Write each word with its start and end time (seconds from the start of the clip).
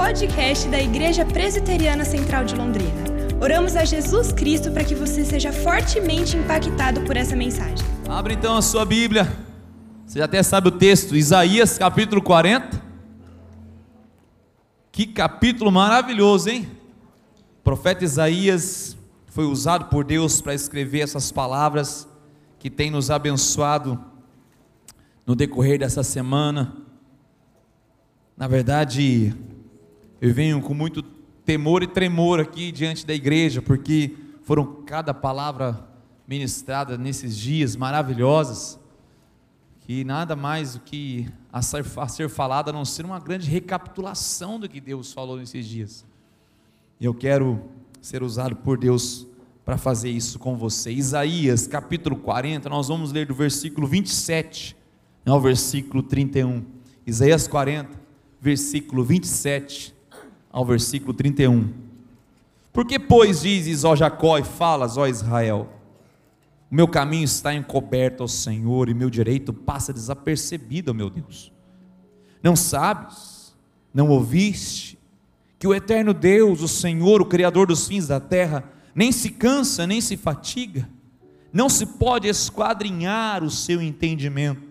podcast 0.00 0.66
da 0.68 0.80
Igreja 0.80 1.26
Presbiteriana 1.26 2.06
Central 2.06 2.46
de 2.46 2.54
Londrina. 2.54 3.04
Oramos 3.38 3.76
a 3.76 3.84
Jesus 3.84 4.32
Cristo 4.32 4.72
para 4.72 4.82
que 4.82 4.94
você 4.94 5.26
seja 5.26 5.52
fortemente 5.52 6.38
impactado 6.38 7.02
por 7.02 7.18
essa 7.18 7.36
mensagem. 7.36 7.86
Abre 8.08 8.32
então 8.32 8.56
a 8.56 8.62
sua 8.62 8.86
Bíblia. 8.86 9.30
Você 10.06 10.18
já 10.18 10.24
até 10.24 10.42
sabe 10.42 10.68
o 10.68 10.70
texto, 10.70 11.14
Isaías 11.14 11.76
capítulo 11.76 12.22
40. 12.22 12.82
Que 14.90 15.06
capítulo 15.06 15.70
maravilhoso, 15.70 16.48
hein? 16.48 16.66
O 17.58 17.62
profeta 17.62 18.02
Isaías 18.02 18.96
foi 19.26 19.44
usado 19.44 19.84
por 19.90 20.02
Deus 20.02 20.40
para 20.40 20.54
escrever 20.54 21.00
essas 21.00 21.30
palavras 21.30 22.08
que 22.58 22.70
tem 22.70 22.90
nos 22.90 23.10
abençoado 23.10 24.02
no 25.26 25.36
decorrer 25.36 25.78
dessa 25.78 26.02
semana. 26.02 26.74
Na 28.34 28.48
verdade, 28.48 29.36
eu 30.20 30.34
venho 30.34 30.60
com 30.60 30.74
muito 30.74 31.02
temor 31.46 31.82
e 31.82 31.86
tremor 31.86 32.40
aqui 32.40 32.70
diante 32.70 33.06
da 33.06 33.14
igreja, 33.14 33.62
porque 33.62 34.14
foram 34.42 34.82
cada 34.84 35.14
palavra 35.14 35.88
ministrada 36.28 36.98
nesses 36.98 37.36
dias 37.36 37.74
maravilhosas, 37.74 38.78
que 39.80 40.04
nada 40.04 40.36
mais 40.36 40.74
do 40.74 40.80
que 40.80 41.26
a 41.50 41.62
ser, 41.62 41.86
a 41.96 42.06
ser 42.06 42.28
falada 42.28 42.70
a 42.70 42.72
não 42.72 42.84
ser 42.84 43.06
uma 43.06 43.18
grande 43.18 43.48
recapitulação 43.48 44.60
do 44.60 44.68
que 44.68 44.78
Deus 44.78 45.10
falou 45.10 45.38
nesses 45.38 45.66
dias. 45.66 46.04
Eu 47.00 47.14
quero 47.14 47.64
ser 48.02 48.22
usado 48.22 48.54
por 48.56 48.76
Deus 48.76 49.26
para 49.64 49.78
fazer 49.78 50.10
isso 50.10 50.38
com 50.38 50.54
você. 50.54 50.92
Isaías 50.92 51.66
capítulo 51.66 52.16
40, 52.16 52.68
nós 52.68 52.88
vamos 52.88 53.10
ler 53.10 53.26
do 53.26 53.34
versículo 53.34 53.86
27 53.86 54.76
ao 55.24 55.40
versículo 55.40 56.02
31. 56.02 56.62
Isaías 57.06 57.48
40, 57.48 57.98
versículo 58.38 59.02
27 59.02 59.98
ao 60.50 60.64
versículo 60.64 61.14
31. 61.14 61.72
Porque, 62.72 62.98
pois, 62.98 63.42
dizes, 63.42 63.84
ó 63.84 63.94
Jacó, 63.96 64.38
e 64.38 64.44
falas, 64.44 64.96
ó 64.96 65.06
Israel, 65.06 65.68
o 66.70 66.74
meu 66.74 66.86
caminho 66.86 67.24
está 67.24 67.54
encoberto 67.54 68.22
ao 68.22 68.28
Senhor, 68.28 68.88
e 68.88 68.94
meu 68.94 69.10
direito 69.10 69.52
passa 69.52 69.92
desapercebido, 69.92 70.94
meu 70.94 71.10
Deus. 71.10 71.52
Não 72.42 72.54
sabes, 72.54 73.54
não 73.92 74.08
ouviste, 74.08 74.98
que 75.58 75.66
o 75.66 75.74
eterno 75.74 76.14
Deus, 76.14 76.62
o 76.62 76.68
Senhor, 76.68 77.20
o 77.20 77.26
Criador 77.26 77.66
dos 77.66 77.86
fins 77.86 78.06
da 78.06 78.18
terra, 78.20 78.64
nem 78.94 79.12
se 79.12 79.30
cansa, 79.30 79.86
nem 79.86 80.00
se 80.00 80.16
fatiga, 80.16 80.88
não 81.52 81.68
se 81.68 81.84
pode 81.84 82.28
esquadrinhar 82.28 83.42
o 83.42 83.50
seu 83.50 83.82
entendimento, 83.82 84.62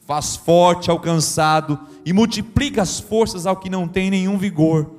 faz 0.00 0.36
forte 0.36 0.90
ao 0.90 0.98
cansado 0.98 1.78
e 2.04 2.12
multiplica 2.12 2.82
as 2.82 2.98
forças 2.98 3.46
ao 3.46 3.56
que 3.56 3.70
não 3.70 3.86
tem 3.86 4.10
nenhum 4.10 4.36
vigor. 4.36 4.93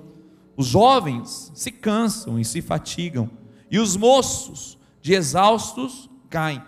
Os 0.57 0.67
jovens 0.67 1.51
se 1.53 1.71
cansam 1.71 2.39
e 2.39 2.45
se 2.45 2.61
fatigam, 2.61 3.29
e 3.69 3.79
os 3.79 3.97
moços, 3.97 4.77
de 5.01 5.13
exaustos, 5.13 6.09
caem. 6.29 6.61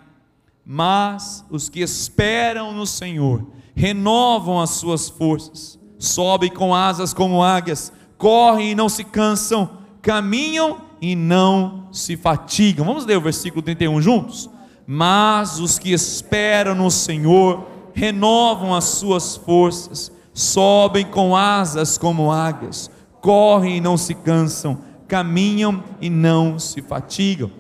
Mas 0.66 1.46
os 1.50 1.70
que 1.70 1.80
esperam 1.80 2.74
no 2.74 2.86
Senhor 2.86 3.48
renovam 3.74 4.60
as 4.60 4.72
suas 4.72 5.08
forças, 5.08 5.80
sobem 5.98 6.52
com 6.52 6.76
asas 6.76 7.14
como 7.14 7.42
águias, 7.42 7.94
correm 8.18 8.72
e 8.72 8.76
não 8.76 8.90
se 8.90 9.04
cansam, 9.04 9.70
caminham 10.02 10.82
e 11.02 11.16
não 11.16 11.88
se 11.92 12.18
fatigam. 12.18 12.86
Vamos 12.86 13.06
ler 13.06 13.18
o 13.18 13.22
versículo 13.22 13.62
31 13.62 14.02
juntos? 14.02 14.50
Mas 14.86 15.60
os 15.60 15.78
que 15.78 15.92
esperam 15.92 16.76
no 16.76 16.90
Senhor 16.90 17.68
renovam 17.94 18.76
as 18.76 18.86
suas 18.86 19.36
forças, 19.36 20.12
sobem 20.34 21.06
com 21.06 21.36
asas 21.36 21.98
como 21.98 22.32
águias, 22.32 22.90
correm 23.28 23.76
e 23.76 23.82
não 23.82 23.98
se 23.98 24.16
cansam, 24.16 24.82
caminham 25.06 25.84
e 26.00 26.10
não 26.10 26.58
se 26.58 26.82
fatigam. 26.82 27.52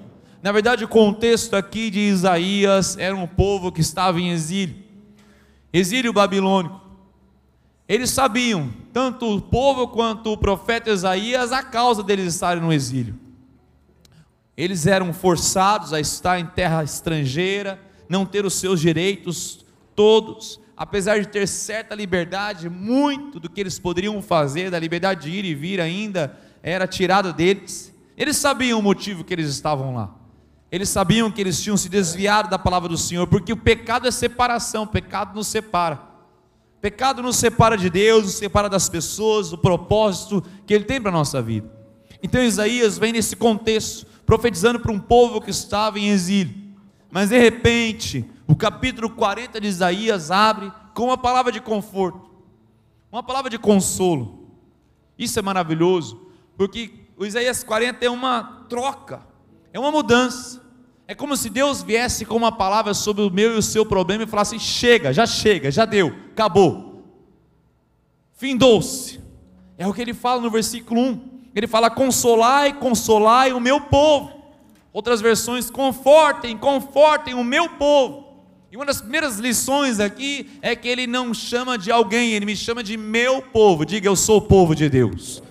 Na 0.41 0.53
verdade, 0.53 0.85
o 0.85 0.87
contexto 0.87 1.55
aqui 1.57 1.89
de 1.89 1.99
Isaías 1.99 2.97
era 2.97 3.13
um 3.13 3.27
povo 3.27 3.69
que 3.69 3.81
estava 3.81 4.17
em 4.17 4.29
exílio, 4.29 4.77
exílio 5.73 6.13
babilônico. 6.13 6.79
Eles 7.85 8.11
sabiam, 8.11 8.69
tanto 8.93 9.29
o 9.29 9.41
povo 9.41 9.89
quanto 9.89 10.31
o 10.31 10.37
profeta 10.37 10.89
Isaías, 10.89 11.51
a 11.51 11.61
causa 11.61 12.01
deles 12.01 12.33
estarem 12.33 12.63
no 12.63 12.71
exílio. 12.71 13.19
Eles 14.55 14.87
eram 14.87 15.11
forçados 15.11 15.91
a 15.91 15.99
estar 15.99 16.39
em 16.39 16.45
terra 16.45 16.81
estrangeira, 16.81 17.77
não 18.07 18.25
ter 18.25 18.45
os 18.45 18.53
seus 18.53 18.79
direitos 18.79 19.65
todos, 19.93 20.61
apesar 20.77 21.19
de 21.19 21.27
ter 21.27 21.47
certa 21.47 21.95
liberdade, 21.95 22.69
muito 22.69 23.39
do 23.39 23.49
que 23.49 23.59
eles 23.59 23.79
poderiam 23.79 24.21
fazer, 24.21 24.69
da 24.69 24.77
liberdade 24.77 25.23
de 25.23 25.35
ir 25.35 25.43
e 25.43 25.55
vir 25.55 25.81
ainda, 25.81 26.37
era 26.61 26.87
tirado 26.87 27.33
deles. 27.33 27.91
Eles 28.15 28.37
sabiam 28.37 28.77
o 28.79 28.83
motivo 28.83 29.23
que 29.23 29.33
eles 29.33 29.49
estavam 29.49 29.95
lá. 29.95 30.13
Eles 30.71 30.89
sabiam 30.89 31.31
que 31.31 31.41
eles 31.41 31.61
tinham 31.61 31.77
se 31.77 31.89
desviado 31.89 32.49
da 32.49 32.59
palavra 32.59 32.89
do 32.89 32.97
Senhor, 32.97 33.25
porque 33.25 33.51
o 33.51 33.57
pecado 33.57 34.07
é 34.07 34.11
separação, 34.11 34.83
o 34.83 34.87
pecado 34.87 35.33
nos 35.33 35.47
separa. 35.47 35.99
O 36.77 36.79
pecado 36.79 37.23
nos 37.23 37.37
separa 37.37 37.75
de 37.75 37.89
Deus, 37.89 38.25
nos 38.25 38.33
separa 38.35 38.69
das 38.69 38.87
pessoas, 38.87 39.49
do 39.49 39.57
propósito 39.57 40.43
que 40.65 40.73
Ele 40.73 40.83
tem 40.83 41.01
para 41.01 41.09
a 41.09 41.13
nossa 41.13 41.41
vida. 41.41 41.71
Então 42.21 42.43
Isaías 42.43 42.97
vem 42.97 43.13
nesse 43.13 43.35
contexto, 43.35 44.05
profetizando 44.25 44.79
para 44.79 44.91
um 44.91 44.99
povo 44.99 45.41
que 45.41 45.49
estava 45.49 45.97
em 45.97 46.09
exílio. 46.09 46.53
Mas 47.09 47.29
de 47.29 47.39
repente, 47.39 48.25
o 48.47 48.55
capítulo 48.55 49.09
40 49.09 49.59
de 49.59 49.67
Isaías 49.67 50.31
abre 50.31 50.71
com 50.93 51.05
uma 51.05 51.17
palavra 51.17 51.51
de 51.51 51.59
conforto, 51.59 52.29
uma 53.11 53.21
palavra 53.21 53.49
de 53.49 53.59
consolo. 53.59 54.47
Isso 55.17 55.37
é 55.37 55.41
maravilhoso, 55.41 56.27
porque 56.55 56.91
o 57.17 57.25
Isaías 57.25 57.63
40 57.63 58.05
é 58.05 58.09
uma 58.09 58.65
troca, 58.69 59.21
é 59.73 59.79
uma 59.79 59.91
mudança. 59.91 60.65
É 61.07 61.15
como 61.15 61.37
se 61.37 61.49
Deus 61.49 61.81
viesse 61.81 62.25
com 62.25 62.35
uma 62.35 62.51
palavra 62.51 62.93
sobre 62.93 63.23
o 63.23 63.29
meu 63.29 63.53
e 63.53 63.57
o 63.57 63.61
seu 63.61 63.85
problema 63.85 64.23
e 64.23 64.27
falasse: 64.27 64.59
chega, 64.59 65.13
já 65.13 65.25
chega, 65.25 65.71
já 65.71 65.85
deu, 65.85 66.13
acabou. 66.31 67.03
Findou-se. 68.33 69.19
É 69.77 69.87
o 69.87 69.93
que 69.93 70.01
ele 70.01 70.13
fala 70.13 70.41
no 70.41 70.51
versículo 70.51 70.99
1. 70.99 71.39
Ele 71.55 71.67
fala: 71.67 71.89
consolai, 71.89 72.73
consolai 72.73 73.53
o 73.53 73.59
meu 73.59 73.81
povo. 73.81 74.31
Outras 74.91 75.21
versões, 75.21 75.69
confortem, 75.69 76.57
confortem 76.57 77.33
o 77.33 77.43
meu 77.43 77.69
povo. 77.69 78.26
E 78.69 78.75
uma 78.75 78.85
das 78.85 78.99
primeiras 78.99 79.37
lições 79.37 79.99
aqui 79.99 80.49
é 80.61 80.75
que 80.75 80.89
ele 80.89 81.07
não 81.07 81.33
chama 81.33 81.77
de 81.77 81.89
alguém, 81.89 82.33
ele 82.33 82.45
me 82.45 82.55
chama 82.55 82.83
de 82.83 82.97
meu 82.97 83.41
povo. 83.41 83.85
Diga, 83.85 84.07
eu 84.09 84.15
sou 84.15 84.37
o 84.37 84.41
povo 84.41 84.75
de 84.75 84.89
Deus. 84.89 85.41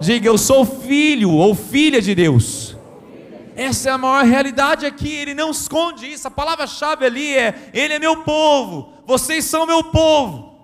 Diga, 0.00 0.28
eu 0.28 0.38
sou 0.38 0.64
filho 0.64 1.30
ou 1.32 1.54
filha 1.54 2.00
de 2.00 2.14
Deus. 2.14 2.76
Essa 3.56 3.88
é 3.88 3.92
a 3.92 3.98
maior 3.98 4.24
realidade 4.24 4.86
aqui, 4.86 5.12
ele 5.12 5.34
não 5.34 5.50
esconde 5.50 6.06
isso. 6.06 6.28
A 6.28 6.30
palavra-chave 6.30 7.04
ali 7.04 7.34
é: 7.34 7.70
Ele 7.72 7.94
é 7.94 7.98
meu 7.98 8.18
povo, 8.18 8.92
vocês 9.04 9.44
são 9.44 9.66
meu 9.66 9.84
povo. 9.84 10.54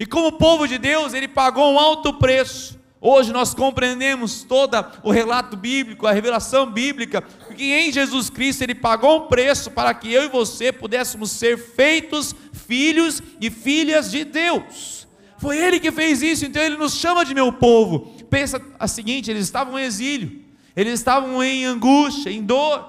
E 0.00 0.06
como 0.06 0.32
povo 0.32 0.66
de 0.66 0.78
Deus, 0.78 1.12
ele 1.12 1.28
pagou 1.28 1.72
um 1.72 1.78
alto 1.78 2.14
preço 2.14 2.79
Hoje 3.02 3.32
nós 3.32 3.54
compreendemos 3.54 4.42
todo 4.42 4.76
o 5.02 5.10
relato 5.10 5.56
bíblico, 5.56 6.06
a 6.06 6.12
revelação 6.12 6.70
bíblica, 6.70 7.22
que 7.56 7.72
em 7.72 7.90
Jesus 7.90 8.28
Cristo 8.28 8.62
Ele 8.62 8.74
pagou 8.74 9.24
um 9.24 9.26
preço 9.26 9.70
para 9.70 9.94
que 9.94 10.12
eu 10.12 10.24
e 10.24 10.28
você 10.28 10.70
pudéssemos 10.70 11.30
ser 11.30 11.56
feitos 11.56 12.34
filhos 12.52 13.22
e 13.40 13.48
filhas 13.48 14.10
de 14.10 14.22
Deus. 14.22 15.08
Foi 15.38 15.56
Ele 15.56 15.80
que 15.80 15.90
fez 15.90 16.20
isso, 16.20 16.44
então 16.44 16.62
Ele 16.62 16.76
nos 16.76 16.94
chama 16.94 17.24
de 17.24 17.34
meu 17.34 17.50
povo. 17.50 18.12
Pensa 18.28 18.60
a 18.78 18.86
seguinte: 18.86 19.30
eles 19.30 19.44
estavam 19.44 19.78
em 19.78 19.84
exílio, 19.84 20.44
eles 20.76 21.00
estavam 21.00 21.42
em 21.42 21.64
angústia, 21.64 22.28
em 22.28 22.42
dor, 22.42 22.86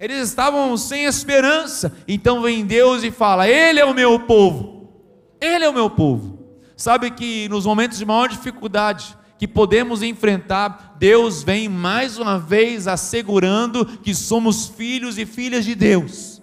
eles 0.00 0.28
estavam 0.28 0.76
sem 0.76 1.04
esperança. 1.04 1.96
Então 2.08 2.42
vem 2.42 2.66
Deus 2.66 3.04
e 3.04 3.12
fala: 3.12 3.48
Ele 3.48 3.78
é 3.78 3.84
o 3.84 3.94
meu 3.94 4.18
povo, 4.18 4.90
Ele 5.40 5.64
é 5.64 5.68
o 5.68 5.72
meu 5.72 5.88
povo. 5.88 6.36
Sabe 6.76 7.12
que 7.12 7.48
nos 7.48 7.64
momentos 7.64 7.96
de 7.96 8.04
maior 8.04 8.28
dificuldade, 8.28 9.16
que 9.38 9.46
podemos 9.46 10.02
enfrentar, 10.02 10.96
Deus 10.98 11.42
vem 11.42 11.68
mais 11.68 12.18
uma 12.18 12.38
vez 12.38 12.88
assegurando 12.88 13.84
que 13.84 14.14
somos 14.14 14.66
filhos 14.68 15.18
e 15.18 15.26
filhas 15.26 15.64
de 15.64 15.74
Deus. 15.74 16.40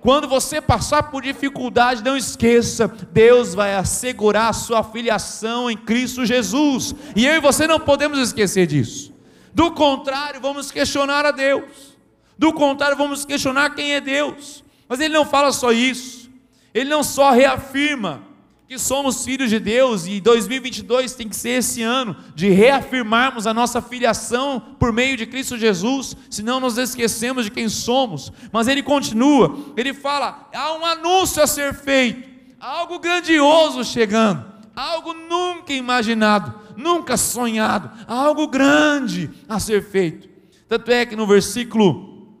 Quando 0.00 0.26
você 0.26 0.60
passar 0.60 1.04
por 1.04 1.22
dificuldade, 1.22 2.02
não 2.02 2.16
esqueça, 2.16 2.88
Deus 2.88 3.54
vai 3.54 3.74
assegurar 3.74 4.48
a 4.48 4.54
sua 4.54 4.82
filiação 4.82 5.70
em 5.70 5.76
Cristo 5.76 6.24
Jesus. 6.24 6.94
E 7.14 7.26
eu 7.26 7.34
e 7.34 7.40
você 7.40 7.66
não 7.66 7.78
podemos 7.78 8.18
esquecer 8.18 8.66
disso. 8.66 9.12
Do 9.52 9.72
contrário, 9.72 10.40
vamos 10.40 10.70
questionar 10.70 11.26
a 11.26 11.30
Deus. 11.30 11.98
Do 12.38 12.52
contrário, 12.52 12.96
vamos 12.96 13.26
questionar 13.26 13.74
quem 13.74 13.92
é 13.92 14.00
Deus. 14.00 14.64
Mas 14.88 15.00
ele 15.00 15.12
não 15.12 15.26
fala 15.26 15.52
só 15.52 15.70
isso. 15.70 16.30
Ele 16.72 16.88
não 16.88 17.02
só 17.02 17.30
reafirma 17.30 18.29
que 18.70 18.78
somos 18.78 19.24
filhos 19.24 19.50
de 19.50 19.58
Deus 19.58 20.06
e 20.06 20.20
2022 20.20 21.14
tem 21.14 21.28
que 21.28 21.34
ser 21.34 21.58
esse 21.58 21.82
ano 21.82 22.14
de 22.36 22.50
reafirmarmos 22.50 23.44
a 23.44 23.52
nossa 23.52 23.82
filiação 23.82 24.62
por 24.78 24.92
meio 24.92 25.16
de 25.16 25.26
Cristo 25.26 25.58
Jesus, 25.58 26.16
senão 26.30 26.60
nos 26.60 26.78
esquecemos 26.78 27.46
de 27.46 27.50
quem 27.50 27.68
somos. 27.68 28.32
Mas 28.52 28.68
ele 28.68 28.80
continua, 28.80 29.58
ele 29.76 29.92
fala: 29.92 30.48
há 30.54 30.72
um 30.74 30.86
anúncio 30.86 31.42
a 31.42 31.48
ser 31.48 31.74
feito, 31.74 32.28
algo 32.60 33.00
grandioso 33.00 33.82
chegando, 33.82 34.44
algo 34.76 35.14
nunca 35.14 35.72
imaginado. 35.72 36.54
nunca 36.76 37.16
sonhado, 37.16 37.90
algo 38.06 38.46
grande 38.46 39.28
a 39.48 39.58
ser 39.58 39.82
feito. 39.82 40.28
Tanto 40.68 40.92
é 40.92 41.04
que 41.04 41.16
no 41.16 41.26
versículo 41.26 42.36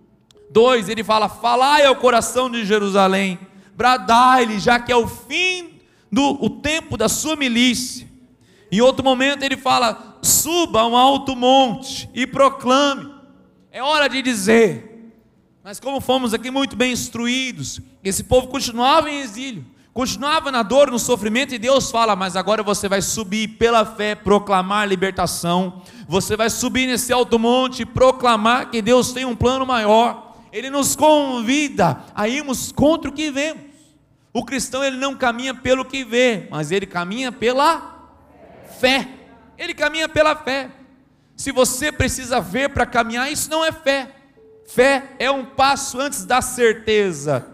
2 0.52 0.90
ele 0.90 1.02
fala: 1.02 1.28
Falai 1.28 1.84
ao 1.86 1.96
coração 1.96 2.48
de 2.48 2.64
Jerusalém, 2.64 3.36
bradai-lhe, 3.74 4.60
já 4.60 4.78
que 4.78 4.92
é 4.92 4.96
o 4.96 5.08
fim 5.08 5.79
do 6.10 6.44
o 6.44 6.50
tempo 6.50 6.96
da 6.96 7.08
sua 7.08 7.36
milícia. 7.36 8.08
Em 8.70 8.80
outro 8.80 9.04
momento 9.04 9.42
ele 9.42 9.56
fala: 9.56 10.18
Suba 10.22 10.80
a 10.80 10.86
um 10.86 10.96
alto 10.96 11.34
monte 11.34 12.08
e 12.14 12.26
proclame. 12.26 13.12
É 13.72 13.82
hora 13.82 14.08
de 14.08 14.22
dizer. 14.22 15.12
Mas 15.62 15.78
como 15.78 16.00
fomos 16.00 16.32
aqui 16.32 16.50
muito 16.50 16.74
bem 16.74 16.92
instruídos, 16.92 17.80
esse 18.02 18.24
povo 18.24 18.48
continuava 18.48 19.10
em 19.10 19.20
exílio, 19.20 19.64
continuava 19.92 20.50
na 20.50 20.62
dor, 20.62 20.90
no 20.90 20.98
sofrimento, 20.98 21.54
e 21.54 21.58
Deus 21.58 21.90
fala: 21.90 22.16
Mas 22.16 22.34
agora 22.36 22.62
você 22.62 22.88
vai 22.88 23.02
subir 23.02 23.48
pela 23.48 23.84
fé, 23.84 24.14
proclamar 24.14 24.88
libertação. 24.88 25.82
Você 26.08 26.36
vai 26.36 26.50
subir 26.50 26.86
nesse 26.86 27.12
alto 27.12 27.38
monte 27.38 27.82
e 27.82 27.86
proclamar 27.86 28.70
que 28.70 28.80
Deus 28.80 29.12
tem 29.12 29.24
um 29.24 29.36
plano 29.36 29.66
maior. 29.66 30.34
Ele 30.52 30.70
nos 30.70 30.96
convida 30.96 32.02
a 32.14 32.26
irmos 32.28 32.72
contra 32.72 33.08
o 33.08 33.12
que 33.12 33.30
vemos. 33.30 33.69
O 34.32 34.44
cristão 34.44 34.84
ele 34.84 34.96
não 34.96 35.16
caminha 35.16 35.54
pelo 35.54 35.84
que 35.84 36.04
vê, 36.04 36.46
mas 36.50 36.70
ele 36.70 36.86
caminha 36.86 37.32
pela 37.32 38.10
fé. 38.78 39.08
Ele 39.58 39.74
caminha 39.74 40.08
pela 40.08 40.36
fé. 40.36 40.70
Se 41.36 41.50
você 41.52 41.90
precisa 41.90 42.40
ver 42.40 42.70
para 42.70 42.86
caminhar, 42.86 43.30
isso 43.30 43.50
não 43.50 43.64
é 43.64 43.72
fé. 43.72 44.14
Fé 44.66 45.16
é 45.18 45.30
um 45.30 45.44
passo 45.44 45.98
antes 46.00 46.24
da 46.24 46.40
certeza. 46.40 47.46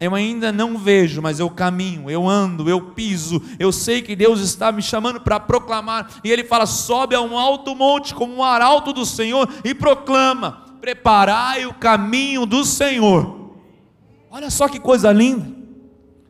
Eu 0.00 0.14
ainda 0.14 0.52
não 0.52 0.78
vejo, 0.78 1.20
mas 1.20 1.40
eu 1.40 1.50
caminho, 1.50 2.08
eu 2.08 2.28
ando, 2.28 2.70
eu 2.70 2.92
piso, 2.92 3.42
eu 3.58 3.72
sei 3.72 4.00
que 4.00 4.14
Deus 4.14 4.40
está 4.40 4.70
me 4.70 4.80
chamando 4.80 5.20
para 5.20 5.40
proclamar. 5.40 6.08
E 6.22 6.30
Ele 6.30 6.44
fala: 6.44 6.66
sobe 6.66 7.16
a 7.16 7.20
um 7.20 7.36
alto 7.36 7.74
monte, 7.74 8.14
como 8.14 8.32
um 8.32 8.44
arauto 8.44 8.92
do 8.92 9.04
Senhor, 9.04 9.48
e 9.64 9.74
proclama: 9.74 10.64
preparai 10.80 11.66
o 11.66 11.74
caminho 11.74 12.46
do 12.46 12.64
Senhor. 12.64 13.56
Olha 14.30 14.50
só 14.50 14.68
que 14.68 14.78
coisa 14.78 15.10
linda, 15.10 15.57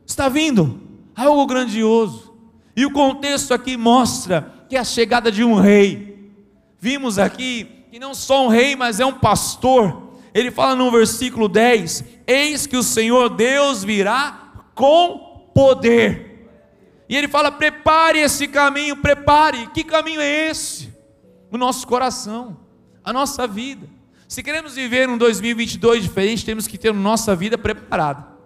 está 0.08 0.28
vindo 0.28 0.80
algo 1.14 1.46
grandioso, 1.46 2.34
e 2.74 2.84
o 2.84 2.90
contexto 2.90 3.54
aqui 3.54 3.76
mostra 3.76 4.52
que 4.68 4.74
é 4.74 4.80
a 4.80 4.84
chegada 4.84 5.30
de 5.30 5.44
um 5.44 5.54
rei. 5.54 6.32
Vimos 6.80 7.16
aqui 7.16 7.86
que 7.92 8.00
não 8.00 8.12
só 8.12 8.44
um 8.46 8.48
rei, 8.48 8.74
mas 8.74 8.98
é 8.98 9.06
um 9.06 9.14
pastor 9.14 10.08
ele 10.38 10.50
fala 10.50 10.74
no 10.76 10.90
versículo 10.90 11.48
10: 11.48 12.04
Eis 12.26 12.66
que 12.66 12.76
o 12.76 12.82
Senhor 12.82 13.28
Deus 13.30 13.82
virá 13.82 14.52
com 14.74 15.50
poder. 15.54 16.48
E 17.08 17.16
ele 17.16 17.26
fala: 17.28 17.50
prepare 17.50 18.20
esse 18.20 18.46
caminho, 18.46 18.96
prepare. 18.96 19.66
Que 19.68 19.82
caminho 19.82 20.20
é 20.20 20.48
esse? 20.48 20.92
O 21.50 21.58
nosso 21.58 21.86
coração, 21.86 22.56
a 23.02 23.12
nossa 23.12 23.46
vida. 23.46 23.88
Se 24.28 24.42
queremos 24.42 24.74
viver 24.74 25.08
um 25.08 25.16
2022 25.16 26.02
diferente, 26.02 26.44
temos 26.44 26.66
que 26.66 26.76
ter 26.76 26.92
nossa 26.92 27.34
vida 27.34 27.56
preparada. 27.56 28.37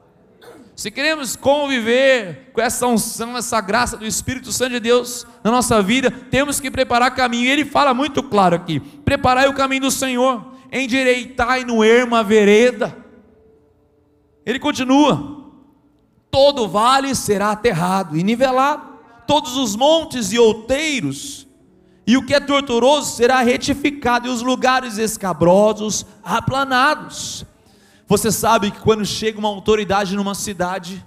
Se 0.83 0.91
queremos 0.91 1.37
conviver 1.37 2.51
com 2.53 2.61
essa 2.61 2.89
unção, 2.89 3.37
essa 3.37 3.61
graça 3.61 3.97
do 3.97 4.05
Espírito 4.05 4.51
Santo 4.51 4.73
de 4.73 4.81
Deus 4.81 5.25
na 5.45 5.49
nossa 5.49 5.81
vida, 5.81 6.11
temos 6.11 6.59
que 6.59 6.73
preparar 6.73 7.15
caminho. 7.15 7.45
E 7.45 7.51
ele 7.51 7.65
fala 7.65 7.95
muito 7.95 8.21
claro 8.21 8.57
aqui: 8.57 8.81
preparai 8.81 9.47
o 9.47 9.55
caminho 9.55 9.83
do 9.83 9.91
Senhor 9.93 10.45
endireitai 10.73 11.65
no 11.65 11.85
ermo 11.85 12.17
a 12.17 12.25
vereda. 12.25 12.99
Ele 14.45 14.59
continua: 14.59 15.53
todo 16.33 16.67
vale 16.67 17.15
será 17.15 17.53
aterrado 17.53 18.19
e 18.19 18.25
nivelado, 18.25 18.83
todos 19.25 19.57
os 19.57 19.77
montes 19.77 20.33
e 20.33 20.39
outeiros, 20.41 21.47
e 22.05 22.17
o 22.17 22.27
que 22.27 22.35
é 22.35 22.41
torturoso 22.41 23.15
será 23.15 23.41
retificado, 23.41 24.27
e 24.27 24.31
os 24.31 24.43
lugares 24.43 24.99
escabrosos 24.99 26.05
aplanados. 26.25 27.47
Você 28.13 28.31
sabe 28.31 28.71
que 28.71 28.79
quando 28.79 29.07
chega 29.07 29.39
uma 29.39 29.49
autoridade 29.49 30.15
numa 30.15 30.35
cidade, 30.35 31.03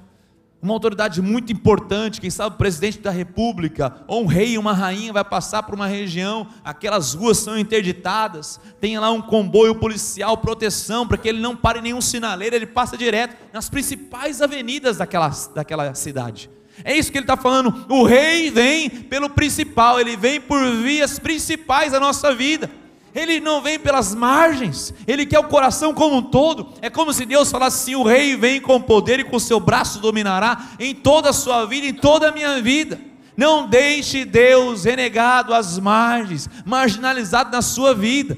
uma 0.59 0.73
autoridade 0.73 1.21
muito 1.21 1.53
importante, 1.53 2.19
quem 2.19 2.31
sabe 2.31 2.55
o 2.55 2.57
presidente 2.57 2.97
da 2.97 3.11
república, 3.11 4.03
ou 4.07 4.23
um 4.23 4.25
rei, 4.25 4.57
uma 4.57 4.73
rainha 4.73 5.13
vai 5.13 5.23
passar 5.23 5.61
por 5.61 5.75
uma 5.75 5.85
região, 5.85 6.47
aquelas 6.63 7.13
ruas 7.13 7.37
são 7.37 7.59
interditadas, 7.59 8.59
tem 8.81 8.97
lá 8.97 9.11
um 9.11 9.21
comboio 9.21 9.75
policial, 9.75 10.35
proteção, 10.37 11.07
para 11.07 11.19
que 11.19 11.29
ele 11.29 11.39
não 11.39 11.55
pare 11.55 11.79
nenhum 11.79 12.01
sinaleiro, 12.01 12.55
ele 12.55 12.65
passa 12.65 12.97
direto 12.97 13.35
nas 13.53 13.69
principais 13.69 14.41
avenidas 14.41 14.97
daquela, 14.97 15.29
daquela 15.53 15.93
cidade. 15.93 16.49
É 16.83 16.97
isso 16.97 17.11
que 17.11 17.19
ele 17.19 17.25
está 17.25 17.37
falando. 17.37 17.85
O 17.87 18.03
rei 18.03 18.49
vem 18.49 18.89
pelo 18.89 19.29
principal, 19.29 19.99
ele 19.99 20.17
vem 20.17 20.41
por 20.41 20.59
vias 20.77 21.19
principais 21.19 21.91
da 21.91 21.99
nossa 21.99 22.33
vida. 22.33 22.67
Ele 23.15 23.39
não 23.39 23.61
vem 23.61 23.79
pelas 23.79 24.13
margens, 24.13 24.93
ele 25.07 25.25
quer 25.25 25.39
o 25.39 25.45
coração 25.45 25.93
como 25.93 26.17
um 26.17 26.21
todo. 26.21 26.73
É 26.81 26.89
como 26.89 27.13
se 27.13 27.25
Deus 27.25 27.49
falasse 27.49 27.83
assim: 27.83 27.95
o 27.95 28.03
rei 28.03 28.35
vem 28.35 28.59
com 28.59 28.81
poder 28.81 29.21
e 29.21 29.23
com 29.23 29.39
seu 29.39 29.57
braço 29.57 29.99
dominará 29.99 30.71
em 30.77 30.93
toda 30.93 31.29
a 31.29 31.33
sua 31.33 31.63
vida, 31.63 31.87
em 31.87 31.93
toda 31.93 32.27
a 32.27 32.31
minha 32.33 32.61
vida. 32.61 32.99
Não 33.37 33.69
deixe 33.69 34.25
Deus 34.25 34.83
renegado 34.83 35.53
às 35.53 35.79
margens, 35.79 36.49
marginalizado 36.65 37.51
na 37.51 37.61
sua 37.61 37.95
vida. 37.95 38.37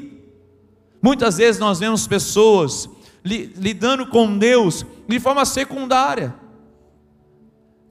Muitas 1.01 1.37
vezes 1.37 1.59
nós 1.59 1.79
vemos 1.79 2.05
pessoas 2.05 2.87
lidando 3.23 4.05
com 4.05 4.37
Deus 4.37 4.85
de 5.07 5.19
forma 5.19 5.43
secundária. 5.43 6.35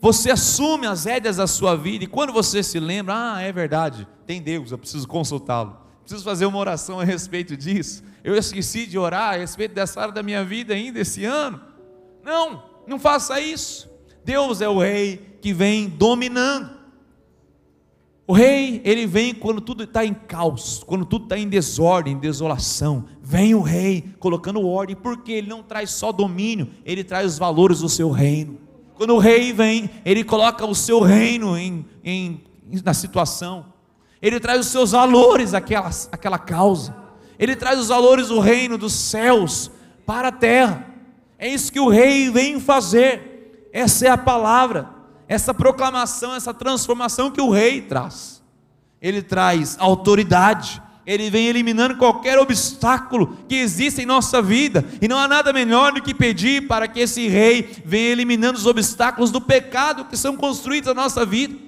Você 0.00 0.30
assume 0.30 0.86
as 0.86 1.04
rédeas 1.04 1.38
da 1.38 1.48
sua 1.48 1.74
vida 1.76 2.04
e 2.04 2.08
quando 2.08 2.32
você 2.32 2.62
se 2.62 2.78
lembra, 2.78 3.34
ah, 3.34 3.42
é 3.42 3.50
verdade, 3.50 4.06
tem 4.24 4.40
Deus, 4.40 4.70
eu 4.70 4.78
preciso 4.78 5.08
consultá-lo 5.08 5.85
preciso 6.06 6.24
fazer 6.24 6.46
uma 6.46 6.58
oração 6.58 7.00
a 7.00 7.04
respeito 7.04 7.56
disso. 7.56 8.02
Eu 8.22 8.36
esqueci 8.36 8.86
de 8.86 8.96
orar 8.96 9.34
a 9.34 9.38
respeito 9.38 9.74
dessa 9.74 10.00
área 10.00 10.14
da 10.14 10.22
minha 10.22 10.44
vida 10.44 10.72
ainda 10.72 11.00
esse 11.00 11.24
ano. 11.24 11.60
Não, 12.24 12.62
não 12.86 12.96
faça 12.96 13.40
isso. 13.40 13.90
Deus 14.24 14.60
é 14.60 14.68
o 14.68 14.78
rei 14.78 15.36
que 15.40 15.52
vem 15.52 15.88
dominando. 15.88 16.76
O 18.24 18.32
rei, 18.32 18.80
ele 18.84 19.04
vem 19.04 19.34
quando 19.34 19.60
tudo 19.60 19.82
está 19.82 20.04
em 20.04 20.14
caos, 20.14 20.82
quando 20.86 21.04
tudo 21.04 21.24
está 21.24 21.36
em 21.38 21.48
desordem, 21.48 22.14
em 22.14 22.18
desolação. 22.18 23.06
Vem 23.20 23.54
o 23.54 23.60
rei 23.60 24.04
colocando 24.20 24.64
ordem, 24.64 24.94
porque 24.94 25.32
ele 25.32 25.48
não 25.48 25.62
traz 25.62 25.90
só 25.90 26.12
domínio, 26.12 26.68
ele 26.84 27.02
traz 27.02 27.32
os 27.32 27.38
valores 27.38 27.80
do 27.80 27.88
seu 27.88 28.12
reino. 28.12 28.58
Quando 28.94 29.14
o 29.14 29.18
rei 29.18 29.52
vem, 29.52 29.90
ele 30.04 30.22
coloca 30.22 30.64
o 30.64 30.74
seu 30.74 31.00
reino 31.00 31.58
em, 31.58 31.84
em, 32.04 32.44
na 32.84 32.94
situação 32.94 33.75
ele 34.20 34.40
traz 34.40 34.60
os 34.60 34.66
seus 34.66 34.92
valores 34.92 35.54
àquela, 35.54 35.90
àquela 36.10 36.38
causa, 36.38 36.94
ele 37.38 37.54
traz 37.54 37.78
os 37.78 37.88
valores 37.88 38.28
do 38.28 38.40
reino 38.40 38.78
dos 38.78 38.92
céus 38.92 39.70
para 40.06 40.28
a 40.28 40.32
terra. 40.32 40.86
É 41.38 41.48
isso 41.48 41.70
que 41.70 41.80
o 41.80 41.88
rei 41.88 42.30
vem 42.30 42.58
fazer, 42.58 43.68
essa 43.72 44.06
é 44.06 44.10
a 44.10 44.16
palavra, 44.16 44.88
essa 45.28 45.52
proclamação, 45.52 46.34
essa 46.34 46.54
transformação 46.54 47.30
que 47.30 47.40
o 47.40 47.50
rei 47.50 47.82
traz. 47.82 48.42
Ele 49.02 49.20
traz 49.20 49.76
autoridade, 49.78 50.80
ele 51.06 51.28
vem 51.28 51.46
eliminando 51.46 51.96
qualquer 51.96 52.38
obstáculo 52.38 53.36
que 53.46 53.54
exista 53.54 54.00
em 54.00 54.06
nossa 54.06 54.40
vida, 54.40 54.84
e 55.00 55.06
não 55.06 55.18
há 55.18 55.28
nada 55.28 55.52
melhor 55.52 55.92
do 55.92 56.02
que 56.02 56.14
pedir 56.14 56.66
para 56.66 56.88
que 56.88 57.00
esse 57.00 57.28
rei 57.28 57.82
venha 57.84 58.10
eliminando 58.10 58.58
os 58.58 58.66
obstáculos 58.66 59.30
do 59.30 59.40
pecado 59.40 60.06
que 60.06 60.16
são 60.16 60.36
construídos 60.36 60.88
na 60.94 61.02
nossa 61.02 61.26
vida. 61.26 61.65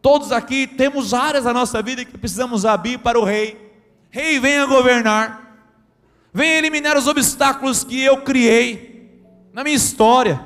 Todos 0.00 0.30
aqui 0.30 0.66
temos 0.66 1.12
áreas 1.12 1.44
da 1.44 1.52
nossa 1.52 1.82
vida 1.82 2.04
que 2.04 2.16
precisamos 2.16 2.64
abrir 2.64 2.98
para 2.98 3.18
o 3.18 3.24
Rei. 3.24 3.56
Rei, 4.10 4.38
venha 4.38 4.64
governar, 4.64 5.68
venha 6.32 6.56
eliminar 6.58 6.96
os 6.96 7.06
obstáculos 7.06 7.84
que 7.84 8.00
eu 8.00 8.18
criei 8.22 9.20
na 9.52 9.64
minha 9.64 9.76
história, 9.76 10.40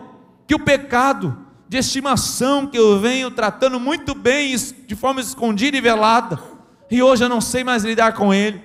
que 0.47 0.55
o 0.55 0.59
pecado 0.59 1.39
de 1.69 1.77
estimação 1.77 2.67
que 2.67 2.79
eu 2.79 2.99
venho 2.99 3.31
tratando 3.31 3.79
muito 3.79 4.15
bem, 4.15 4.57
de 4.57 4.97
forma 4.97 5.21
escondida 5.21 5.77
e 5.77 5.81
velada, 5.81 6.41
e 6.91 7.03
hoje 7.03 7.25
eu 7.25 7.29
não 7.29 7.41
sei 7.41 7.63
mais 7.63 7.85
lidar 7.85 8.15
com 8.15 8.33
ele. 8.33 8.61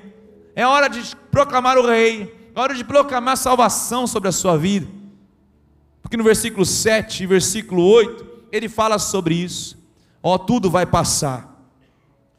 É 0.56 0.66
hora 0.66 0.88
de 0.88 1.16
proclamar 1.30 1.78
o 1.78 1.86
Rei, 1.86 2.52
é 2.56 2.60
hora 2.60 2.74
de 2.74 2.84
proclamar 2.84 3.38
salvação 3.38 4.08
sobre 4.08 4.30
a 4.30 4.32
sua 4.32 4.58
vida, 4.58 4.88
porque 6.02 6.18
no 6.18 6.24
versículo 6.24 6.66
7 6.66 7.24
e 7.24 7.28
versículo 7.28 7.84
8, 7.84 8.26
ele 8.52 8.70
fala 8.70 8.98
sobre 8.98 9.36
isso 9.36 9.78
ó, 10.22 10.38
tudo 10.38 10.70
vai 10.70 10.86
passar. 10.86 11.56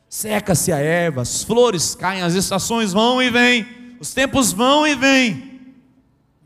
Seca-se 0.09 0.73
a 0.73 0.79
erva, 0.79 1.23
as 1.23 1.43
flores 1.43 1.95
caem, 1.95 2.23
as 2.23 2.35
estações 2.35 2.93
vão 2.93 3.23
e 3.23 3.31
vêm, 3.31 3.67
os 4.01 4.15
tempos 4.15 4.53
vão 4.53 4.87
e 4.87 4.95
vêm. 4.95 5.75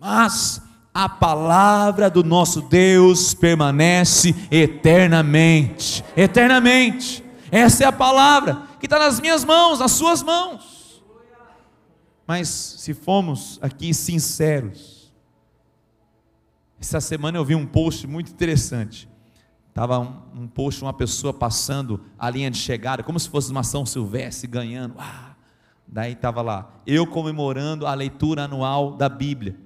Mas 0.01 0.61
a 0.93 1.09
palavra 1.09 2.11
do 2.11 2.25
nosso 2.25 2.61
Deus 2.63 3.35
permanece 3.35 4.35
eternamente. 4.51 6.05
Eternamente. 6.17 7.25
Essa 7.53 7.85
é 7.85 7.87
a 7.87 7.93
palavra 7.93 8.63
que 8.81 8.87
está 8.87 8.99
nas 8.99 9.21
minhas 9.21 9.45
mãos, 9.45 9.79
nas 9.79 9.93
suas 9.93 10.23
mãos. 10.23 11.03
Mas 12.27 12.49
se 12.49 12.95
formos 12.95 13.59
aqui 13.63 13.95
sinceros, 13.95 15.13
essa 16.81 17.01
semana 17.01 17.39
eu 17.39 17.45
vi 17.45 17.55
um 17.55 17.67
post 17.67 18.07
muito 18.07 18.33
interessante 18.33 19.12
Estava 19.73 19.99
um, 19.99 20.43
um 20.43 20.47
post, 20.47 20.83
uma 20.83 20.93
pessoa 20.93 21.33
passando 21.33 21.99
a 22.19 22.29
linha 22.29 22.51
de 22.51 22.59
chegada, 22.59 23.03
como 23.03 23.19
se 23.19 23.27
fosse 23.27 23.51
uma 23.51 23.63
São 23.63 23.87
Silvestre, 23.87 24.47
ganhando. 24.47 24.97
Ah, 24.99 25.35
daí 25.89 26.13
estava 26.13 26.43
lá, 26.43 26.75
eu 26.87 27.07
comemorando 27.07 27.87
a 27.87 27.95
leitura 27.95 28.45
anual 28.45 28.93
da 28.93 29.09
Bíblia, 29.09 29.57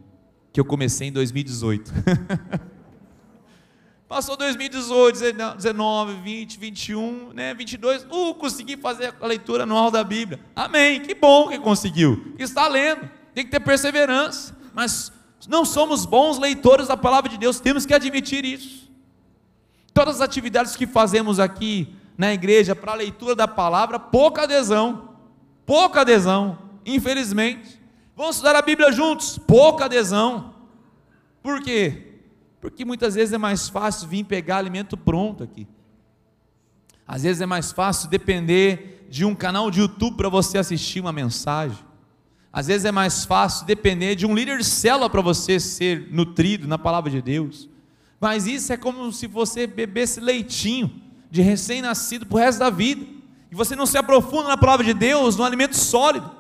que 0.53 0.61
eu 0.61 0.65
comecei 0.65 1.09
em 1.09 1.13
2018. 1.13 1.93
Passou 4.09 4.37
2018, 4.37 5.19
19, 5.57 6.15
20, 6.23 6.57
21, 6.57 7.33
né, 7.35 7.53
22, 7.53 8.05
uh, 8.05 8.33
consegui 8.37 8.77
fazer 8.77 9.13
a 9.21 9.27
leitura 9.27 9.65
anual 9.65 9.91
da 9.91 10.05
Bíblia. 10.05 10.39
Amém, 10.55 11.01
que 11.01 11.17
bom 11.17 11.49
que 11.49 11.59
conseguiu. 11.59 12.33
Está 12.39 12.69
lendo, 12.69 13.11
tem 13.35 13.45
que 13.45 13.51
ter 13.51 13.59
perseverança. 13.59 14.57
Mas 14.73 15.11
não 15.49 15.65
somos 15.65 16.07
bons 16.07 16.39
leitores 16.39 16.87
da 16.87 16.97
palavra 16.97 17.29
de 17.29 17.37
Deus, 17.37 17.59
temos 17.59 17.85
que 17.85 17.93
admitir 17.93 18.45
isso. 18.45 18.86
Todas 19.97 20.17
as 20.17 20.21
atividades 20.21 20.77
que 20.77 20.87
fazemos 20.87 21.41
aqui 21.41 21.89
na 22.19 22.31
igreja 22.31 22.77
para 22.77 22.93
a 22.93 22.97
leitura 22.97 23.35
da 23.35 23.49
palavra, 23.49 23.99
pouca 23.99 24.43
adesão. 24.43 25.17
Pouca 25.65 26.03
adesão, 26.03 26.59
infelizmente. 26.85 27.81
Vamos 28.15 28.37
estudar 28.37 28.55
a 28.57 28.61
Bíblia 28.61 28.93
juntos? 28.93 29.39
Pouca 29.39 29.87
adesão. 29.87 30.53
Por 31.43 31.63
quê? 31.63 32.21
Porque 32.61 32.85
muitas 32.85 33.15
vezes 33.15 33.33
é 33.33 33.39
mais 33.39 33.71
fácil 33.71 34.07
vir 34.07 34.25
pegar 34.25 34.59
alimento 34.59 34.99
pronto 34.99 35.43
aqui. 35.43 35.67
Às 37.09 37.23
vezes 37.23 37.41
é 37.41 37.47
mais 37.47 37.73
fácil 37.73 38.11
depender 38.11 39.07
de 39.09 39.25
um 39.25 39.35
canal 39.35 39.71
de 39.71 39.81
YouTube 39.81 40.19
para 40.19 40.29
você 40.29 40.59
assistir 40.59 41.01
uma 41.01 41.11
mensagem. 41.11 41.79
Às 42.53 42.67
vezes 42.67 42.85
é 42.85 42.93
mais 42.93 43.25
fácil 43.25 43.65
depender 43.65 44.15
de 44.15 44.27
um 44.27 44.35
líder 44.35 44.59
de 44.59 44.65
célula 44.65 45.09
para 45.09 45.23
você 45.23 45.59
ser 45.59 46.13
nutrido 46.13 46.69
na 46.69 46.77
palavra 46.77 47.11
de 47.11 47.23
Deus. 47.23 47.67
Mas 48.21 48.47
isso 48.47 48.73
é 48.73 48.77
como 48.77 49.13
se 49.13 49.27
você 49.27 49.67
bebesse 49.67 50.21
leitinho 50.21 50.91
de 51.31 51.43
recém-nascido 51.43 52.27
para 52.27 52.37
o 52.37 52.39
resto 52.39 52.59
da 52.59 52.71
vida. 52.71 53.05
E 53.51 53.55
você 53.55 53.77
não 53.77 53.87
se 53.87 53.99
aprofunda 53.99 54.49
na 54.49 54.57
palavra 54.57 54.85
de 54.85 54.95
Deus, 54.95 55.37
no 55.37 55.45
alimento 55.45 55.77
sólido. 55.77 56.31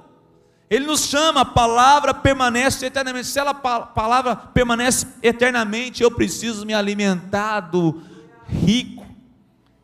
Ele 0.68 0.86
nos 0.86 1.04
chama, 1.06 1.42
a 1.42 1.44
palavra 1.44 2.12
permanece 2.12 2.86
eternamente. 2.86 3.28
Se 3.28 3.38
a 3.38 3.54
palavra 3.54 4.34
permanece 4.34 5.06
eternamente, 5.22 6.02
eu 6.02 6.10
preciso 6.10 6.66
me 6.66 6.74
alimentar 6.74 7.60
do 7.60 8.00
rico 8.48 9.06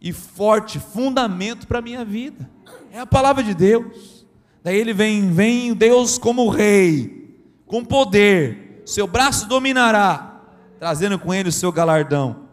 e 0.01 0.13
forte 0.13 0.81
fundamento 0.81 1.67
para 1.67 1.79
a 1.79 1.83
minha 1.83 2.05
vida. 2.05 2.51
É 2.91 2.99
a 2.99 3.07
palavra 3.07 3.43
de 3.43 3.55
Deus. 3.55 4.27
Daí 4.63 4.77
ele 4.77 4.93
vem, 4.93 5.31
vem 5.33 5.75
Deus 5.75 6.19
como 6.19 6.49
rei, 6.49 7.37
com 7.67 7.85
poder, 7.85 8.83
seu 8.85 9.07
braço 9.07 9.49
dominará, 9.49 10.32
trazendo 10.83 11.17
com 11.17 11.33
ele 11.33 11.49
o 11.49 11.53
seu 11.53 11.71
galardão. 11.71 12.49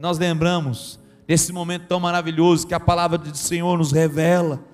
Nós 0.00 0.16
lembramos 0.16 0.98
desse 1.26 1.52
momento 1.52 1.84
tão 1.86 2.00
maravilhoso 2.00 2.66
que 2.66 2.72
a 2.72 2.80
palavra 2.80 3.18
do 3.18 3.36
Senhor 3.36 3.76
nos 3.76 3.92
revela 3.92 4.64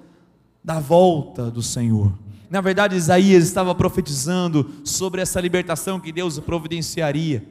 da 0.62 0.78
volta 0.78 1.50
do 1.50 1.60
Senhor. 1.60 2.16
Na 2.48 2.60
verdade, 2.60 2.94
Isaías 2.94 3.42
estava 3.42 3.74
profetizando 3.74 4.70
sobre 4.84 5.20
essa 5.20 5.40
libertação 5.40 5.98
que 5.98 6.12
Deus 6.12 6.38
providenciaria. 6.38 7.44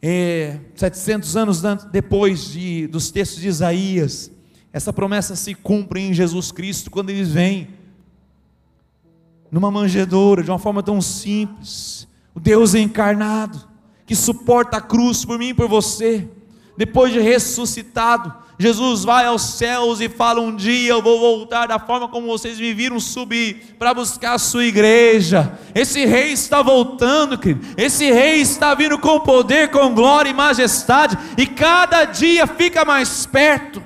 É, 0.00 0.58
700 0.76 1.36
anos 1.36 1.62
depois 1.92 2.50
de, 2.50 2.86
dos 2.86 3.10
textos 3.10 3.42
de 3.42 3.48
Isaías, 3.48 4.30
essa 4.72 4.94
promessa 4.94 5.36
se 5.36 5.54
cumpre 5.54 6.00
em 6.00 6.14
Jesus 6.14 6.50
Cristo 6.50 6.90
quando 6.90 7.10
ele 7.10 7.22
vem 7.24 7.68
numa 9.52 9.70
manjedoura, 9.70 10.42
de 10.42 10.50
uma 10.50 10.58
forma 10.58 10.82
tão 10.82 11.02
simples. 11.02 12.08
O 12.34 12.40
Deus 12.40 12.74
encarnado, 12.74 13.68
que 14.08 14.16
suporta 14.16 14.78
a 14.78 14.80
cruz 14.80 15.22
por 15.22 15.38
mim 15.38 15.48
e 15.48 15.54
por 15.54 15.68
você, 15.68 16.26
depois 16.78 17.12
de 17.12 17.20
ressuscitado, 17.20 18.34
Jesus 18.58 19.04
vai 19.04 19.26
aos 19.26 19.42
céus 19.42 20.00
e 20.00 20.08
fala: 20.08 20.40
Um 20.40 20.56
dia 20.56 20.92
eu 20.92 21.02
vou 21.02 21.20
voltar 21.20 21.66
da 21.66 21.78
forma 21.78 22.08
como 22.08 22.26
vocês 22.26 22.58
me 22.58 22.72
viram 22.72 22.98
subir 22.98 23.76
para 23.78 23.92
buscar 23.92 24.32
a 24.32 24.38
sua 24.38 24.64
igreja. 24.64 25.58
Esse 25.74 26.06
rei 26.06 26.32
está 26.32 26.62
voltando, 26.62 27.36
querido. 27.36 27.66
Esse 27.76 28.10
rei 28.10 28.40
está 28.40 28.74
vindo 28.74 28.98
com 28.98 29.20
poder, 29.20 29.70
com 29.70 29.94
glória 29.94 30.30
e 30.30 30.34
majestade, 30.34 31.18
e 31.36 31.46
cada 31.46 32.06
dia 32.06 32.46
fica 32.46 32.86
mais 32.86 33.26
perto. 33.26 33.82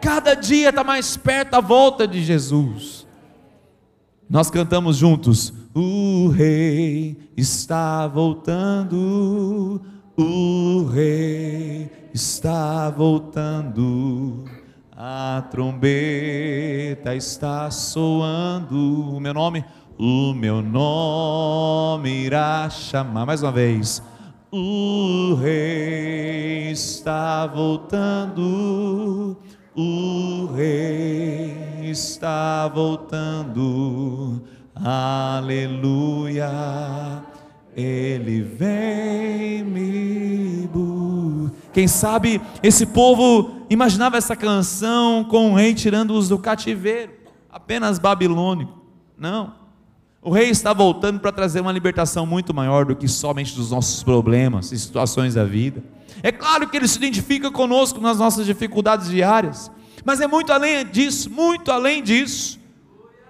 Cada 0.00 0.34
dia 0.34 0.68
está 0.68 0.84
mais 0.84 1.16
perto 1.16 1.54
a 1.54 1.60
volta 1.60 2.06
de 2.06 2.22
Jesus. 2.22 3.08
Nós 4.30 4.48
cantamos 4.48 4.96
juntos: 4.96 5.52
O 5.74 6.28
rei 6.28 7.16
está 7.34 8.06
voltando, 8.06 9.80
o 10.18 10.84
rei 10.92 11.90
está 12.12 12.90
voltando, 12.90 14.44
a 14.94 15.48
trombeta 15.50 17.14
está 17.14 17.70
soando. 17.70 19.16
O 19.16 19.18
meu 19.18 19.32
nome, 19.32 19.64
o 19.98 20.34
meu 20.34 20.60
nome 20.60 22.26
irá 22.26 22.68
chamar. 22.68 23.24
Mais 23.24 23.42
uma 23.42 23.52
vez. 23.52 24.02
O 24.50 25.34
rei 25.40 26.70
está 26.70 27.46
voltando, 27.46 29.38
o 29.74 30.52
rei 30.54 31.88
está 31.90 32.68
voltando, 32.68 34.42
aleluia, 34.74 36.50
ele 37.76 38.42
vem 38.42 39.64
me 39.64 40.52
quem 41.72 41.88
sabe 41.88 42.40
esse 42.62 42.84
povo 42.84 43.62
imaginava 43.70 44.18
essa 44.18 44.36
canção 44.36 45.24
com 45.24 45.52
o 45.52 45.54
rei 45.54 45.74
tirando-os 45.74 46.28
do 46.28 46.38
cativeiro, 46.38 47.12
apenas 47.50 47.98
babilônico. 47.98 48.78
Não. 49.16 49.54
O 50.20 50.30
rei 50.30 50.50
está 50.50 50.72
voltando 50.72 51.18
para 51.18 51.32
trazer 51.32 51.60
uma 51.60 51.72
libertação 51.72 52.26
muito 52.26 52.52
maior 52.52 52.84
do 52.84 52.94
que 52.94 53.08
somente 53.08 53.56
dos 53.56 53.70
nossos 53.70 54.02
problemas 54.02 54.70
e 54.70 54.78
situações 54.78 55.34
da 55.34 55.44
vida. 55.44 55.82
É 56.22 56.30
claro 56.30 56.68
que 56.68 56.76
ele 56.76 56.86
se 56.86 56.98
identifica 56.98 57.50
conosco 57.50 58.00
nas 58.00 58.18
nossas 58.18 58.44
dificuldades 58.44 59.08
diárias, 59.08 59.70
mas 60.04 60.20
é 60.20 60.26
muito 60.26 60.52
além 60.52 60.86
disso, 60.86 61.30
muito 61.30 61.72
além 61.72 62.02
disso. 62.02 62.60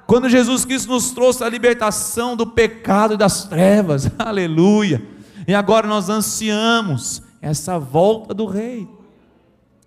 Quando 0.06 0.28
Jesus 0.28 0.64
Cristo 0.64 0.90
nos 0.90 1.10
trouxe 1.10 1.42
a 1.44 1.48
libertação 1.48 2.36
do 2.36 2.46
pecado 2.46 3.14
e 3.14 3.16
das 3.16 3.44
trevas, 3.44 4.10
aleluia. 4.18 5.02
E 5.46 5.54
agora 5.54 5.86
nós 5.86 6.08
ansiamos 6.08 7.22
essa 7.40 7.78
volta 7.78 8.34
do 8.34 8.46
rei. 8.46 8.88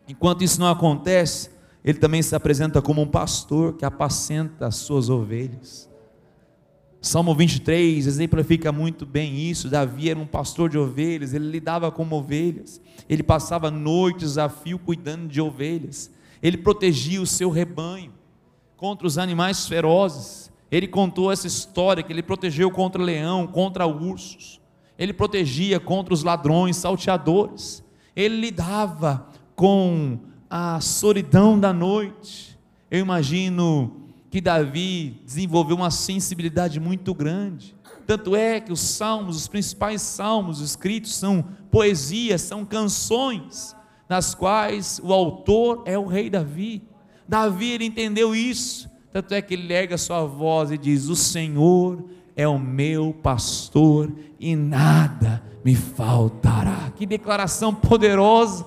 Enquanto 0.08 0.44
isso 0.44 0.60
não 0.60 0.68
acontece, 0.68 1.50
ele 1.84 2.00
também 2.00 2.22
se 2.22 2.36
apresenta 2.36 2.82
como 2.82 3.02
um 3.02 3.08
pastor 3.08 3.74
que 3.74 3.86
apacenta 3.86 4.68
as 4.68 4.76
suas 4.76 5.10
ovelhas. 5.10 5.90
Salmo 7.02 7.36
23 7.36 8.08
exemplifica 8.08 8.72
muito 8.72 9.06
bem 9.06 9.38
isso. 9.38 9.70
Davi 9.70 10.10
era 10.10 10.18
um 10.18 10.26
pastor 10.26 10.70
de 10.70 10.78
ovelhas, 10.78 11.34
ele 11.34 11.48
lidava 11.48 11.92
com 11.92 12.10
ovelhas, 12.12 12.82
ele 13.08 13.22
passava 13.22 13.70
noites 13.70 14.40
a 14.40 14.50
fio 14.50 14.80
cuidando 14.80 15.28
de 15.28 15.40
ovelhas, 15.40 16.10
ele 16.42 16.58
protegia 16.58 17.22
o 17.22 17.28
seu 17.28 17.52
rebanho 17.52 18.12
contra 18.86 19.08
os 19.08 19.18
animais 19.18 19.68
ferozes. 19.68 20.52
Ele 20.70 20.88
contou 20.88 21.32
essa 21.32 21.48
história 21.48 22.04
que 22.04 22.14
ele 22.14 22.22
protegeu 22.22 22.70
contra 22.70 23.02
leão, 23.02 23.48
contra 23.48 23.88
ursos 23.88 24.62
ele 24.98 25.12
protegia 25.12 25.80
contra 25.80 26.14
os 26.14 26.24
ladrões, 26.24 26.78
salteadores, 26.78 27.84
ele 28.16 28.40
lidava 28.40 29.28
com 29.56 30.20
a 30.50 30.80
solidão 30.80 31.60
da 31.60 31.74
noite. 31.74 32.58
Eu 32.90 33.00
imagino 33.00 34.10
que 34.30 34.40
Davi 34.40 35.22
desenvolveu 35.26 35.76
uma 35.76 35.92
sensibilidade 35.92 36.80
muito 36.80 37.14
grande. 37.14 37.76
Tanto 38.08 38.36
é 38.36 38.60
que 38.60 38.72
os 38.72 38.80
salmos, 38.80 39.36
os 39.36 39.48
principais 39.48 40.02
salmos 40.02 40.62
escritos 40.62 41.16
são 41.16 41.44
poesias, 41.72 42.42
são 42.42 42.64
canções, 42.64 43.76
nas 44.08 44.36
quais 44.36 45.02
o 45.04 45.12
autor 45.12 45.84
é 45.86 45.98
o 45.98 46.06
rei 46.06 46.30
Davi. 46.30 46.84
Davi 47.28 47.72
ele 47.72 47.86
entendeu 47.86 48.36
isso, 48.36 48.90
tanto 49.12 49.34
é 49.34 49.42
que 49.42 49.54
ele 49.54 49.74
erga 49.74 49.98
sua 49.98 50.26
voz 50.26 50.72
e 50.72 50.78
diz: 50.78 51.08
O 51.08 51.16
Senhor 51.16 52.04
é 52.36 52.48
o 52.48 52.60
meu 52.60 53.14
pastor 53.14 54.12
e 54.40 54.56
nada 54.56 55.42
me 55.64 55.76
faltará. 55.76 56.92
Que 56.96 57.06
declaração 57.06 57.74
poderosa, 57.74 58.66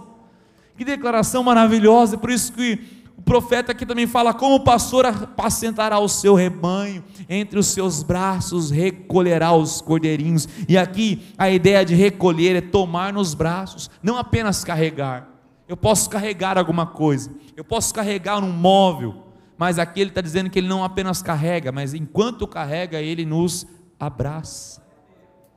que 0.77 0.85
declaração 0.85 1.43
maravilhosa. 1.45 2.19
Por 2.19 2.31
isso 2.31 2.53
que 2.53 2.99
o 3.17 3.23
profeta 3.23 3.73
aqui 3.73 3.85
também 3.85 4.07
fala: 4.07 4.33
como 4.35 4.57
o 4.57 4.65
pastor 4.65 5.07
apacentará 5.07 5.99
o 5.99 6.09
seu 6.09 6.35
rebanho, 6.35 7.05
entre 7.29 7.59
os 7.59 7.67
seus 7.67 8.03
braços 8.03 8.71
recolherá 8.71 9.53
os 9.53 9.81
cordeirinhos. 9.81 10.49
E 10.69 10.79
aqui 10.79 11.23
a 11.37 11.51
ideia 11.51 11.85
de 11.85 11.95
recolher 11.95 12.57
é 12.57 12.61
tomar 12.61 13.13
nos 13.13 13.35
braços, 13.35 13.91
não 14.03 14.17
apenas 14.17 14.65
carregar. 14.65 15.38
Eu 15.69 15.77
posso 15.77 16.09
carregar 16.09 16.57
alguma 16.57 16.87
coisa, 16.87 17.31
eu 17.55 17.63
posso 17.63 17.93
carregar 17.93 18.43
um 18.43 18.51
móvel, 18.51 19.27
mas 19.59 19.79
aqui 19.79 20.01
ele 20.01 20.11
está 20.11 20.23
dizendo 20.23 20.49
que 20.49 20.59
ele 20.59 20.67
não 20.67 20.83
apenas 20.83 21.21
carrega, 21.21 21.71
mas 21.71 21.93
enquanto 21.93 22.47
carrega, 22.49 23.03
ele 23.03 23.27
nos 23.27 23.67
abraça. 24.01 24.81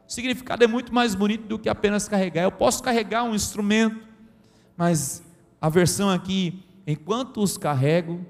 O 0.07 0.11
significado 0.11 0.63
é 0.63 0.67
muito 0.67 0.93
mais 0.93 1.15
bonito 1.15 1.47
do 1.47 1.57
que 1.57 1.69
apenas 1.69 2.09
carregar. 2.09 2.43
Eu 2.43 2.51
posso 2.51 2.83
carregar 2.83 3.23
um 3.23 3.33
instrumento, 3.33 4.05
mas 4.75 5.23
A 5.63 5.69
versão 5.69 6.09
aqui, 6.09 6.63
enquanto 6.87 7.39
os 7.39 7.55
carrego, 7.55 8.25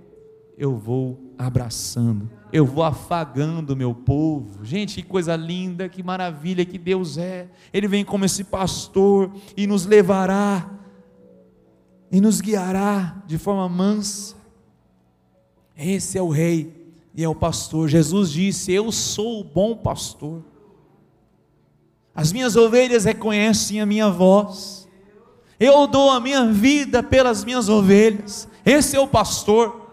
eu 0.58 0.76
vou 0.76 1.34
abraçando, 1.38 2.30
eu 2.52 2.66
vou 2.66 2.84
afagando 2.84 3.72
o 3.72 3.76
meu 3.76 3.96
povo. 3.96 4.66
Gente, 4.66 4.96
que 4.96 5.02
coisa 5.02 5.34
linda, 5.38 5.88
que 5.88 6.04
maravilha 6.04 6.66
que 6.66 6.78
Deus 6.78 7.18
é. 7.18 7.48
Ele 7.72 7.88
vem 7.88 8.04
como 8.04 8.26
esse 8.26 8.44
pastor 8.44 9.32
e 9.56 9.66
nos 9.66 9.86
levará 9.86 10.70
e 12.12 12.20
nos 12.20 12.41
guiará 12.41 13.15
de 13.25 13.38
forma 13.38 13.68
mansa. 13.70 14.36
Esse 15.77 16.18
é 16.18 16.22
o 16.22 16.30
rei 16.30 16.94
e 17.15 17.24
é 17.24 17.30
o 17.30 17.34
pastor. 17.34 17.88
Jesus 17.88 18.32
disse: 18.32 18.72
Eu 18.72 18.91
sou 18.91 19.39
o 19.39 19.44
bom 19.44 19.75
pastor. 19.75 20.44
As 22.13 22.34
minhas 22.34 22.56
ovelhas 22.56 23.06
reconhecem 23.06 23.80
a 23.80 23.86
minha 23.86 24.10
voz. 24.10 24.88
Eu 25.58 25.88
dou 25.88 26.12
a 26.12 26.20
minha 26.20 26.46
vida 26.48 27.01
pelas 27.01 27.46
minhas 27.46 27.70
ovelhas. 27.70 28.48
Esse 28.65 28.98
é 28.98 29.00
o 29.00 29.08
pastor. 29.08 29.89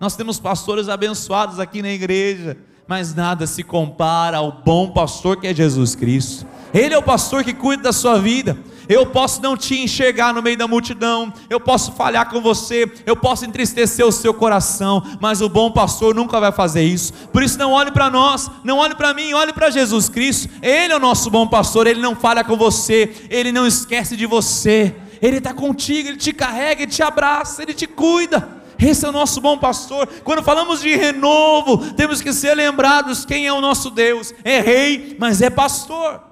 Nós 0.00 0.16
temos 0.16 0.40
pastores 0.40 0.88
abençoados 0.88 1.60
aqui 1.60 1.82
na 1.82 1.90
igreja, 1.90 2.56
mas 2.88 3.14
nada 3.14 3.46
se 3.46 3.62
compara 3.62 4.38
ao 4.38 4.62
bom 4.64 4.90
pastor 4.90 5.36
que 5.36 5.46
é 5.46 5.54
Jesus 5.54 5.94
Cristo. 5.94 6.46
Ele 6.72 6.94
é 6.94 6.98
o 6.98 7.02
pastor 7.02 7.44
que 7.44 7.52
cuida 7.52 7.84
da 7.84 7.92
sua 7.92 8.18
vida. 8.18 8.56
Eu 8.88 9.06
posso 9.06 9.40
não 9.40 9.56
te 9.56 9.80
enxergar 9.80 10.32
no 10.34 10.42
meio 10.42 10.56
da 10.56 10.66
multidão, 10.66 11.32
eu 11.48 11.60
posso 11.60 11.92
falhar 11.92 12.28
com 12.28 12.40
você, 12.40 12.90
eu 13.06 13.16
posso 13.16 13.44
entristecer 13.44 14.06
o 14.06 14.12
seu 14.12 14.34
coração, 14.34 15.02
mas 15.20 15.40
o 15.40 15.48
bom 15.48 15.70
pastor 15.70 16.14
nunca 16.14 16.40
vai 16.40 16.52
fazer 16.52 16.82
isso. 16.82 17.12
Por 17.32 17.42
isso, 17.42 17.58
não 17.58 17.72
olhe 17.72 17.90
para 17.90 18.10
nós, 18.10 18.50
não 18.64 18.78
olhe 18.78 18.94
para 18.94 19.14
mim, 19.14 19.32
olhe 19.32 19.52
para 19.52 19.70
Jesus 19.70 20.08
Cristo. 20.08 20.48
Ele 20.62 20.92
é 20.92 20.96
o 20.96 21.00
nosso 21.00 21.30
bom 21.30 21.46
pastor, 21.46 21.86
ele 21.86 22.00
não 22.00 22.14
falha 22.16 22.44
com 22.44 22.56
você, 22.56 23.14
ele 23.30 23.52
não 23.52 23.66
esquece 23.66 24.16
de 24.16 24.26
você, 24.26 24.94
ele 25.20 25.38
está 25.38 25.54
contigo, 25.54 26.08
ele 26.08 26.16
te 26.16 26.32
carrega, 26.32 26.82
ele 26.82 26.90
te 26.90 27.02
abraça, 27.02 27.62
ele 27.62 27.74
te 27.74 27.86
cuida. 27.86 28.60
Esse 28.78 29.06
é 29.06 29.08
o 29.08 29.12
nosso 29.12 29.40
bom 29.40 29.56
pastor. 29.56 30.08
Quando 30.24 30.42
falamos 30.42 30.80
de 30.80 30.96
renovo, 30.96 31.92
temos 31.94 32.20
que 32.20 32.32
ser 32.32 32.54
lembrados 32.54 33.24
quem 33.24 33.46
é 33.46 33.52
o 33.52 33.60
nosso 33.60 33.90
Deus. 33.90 34.34
É 34.42 34.60
rei, 34.60 35.16
mas 35.20 35.40
é 35.40 35.48
pastor. 35.48 36.31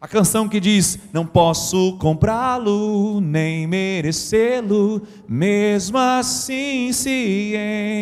A 0.00 0.06
canção 0.06 0.48
que 0.48 0.60
diz: 0.60 0.96
Não 1.12 1.26
posso 1.26 1.98
comprá-lo, 1.98 3.20
nem 3.20 3.66
merecê-lo, 3.66 5.02
mesmo 5.26 5.98
assim 5.98 6.92
se 6.92 7.54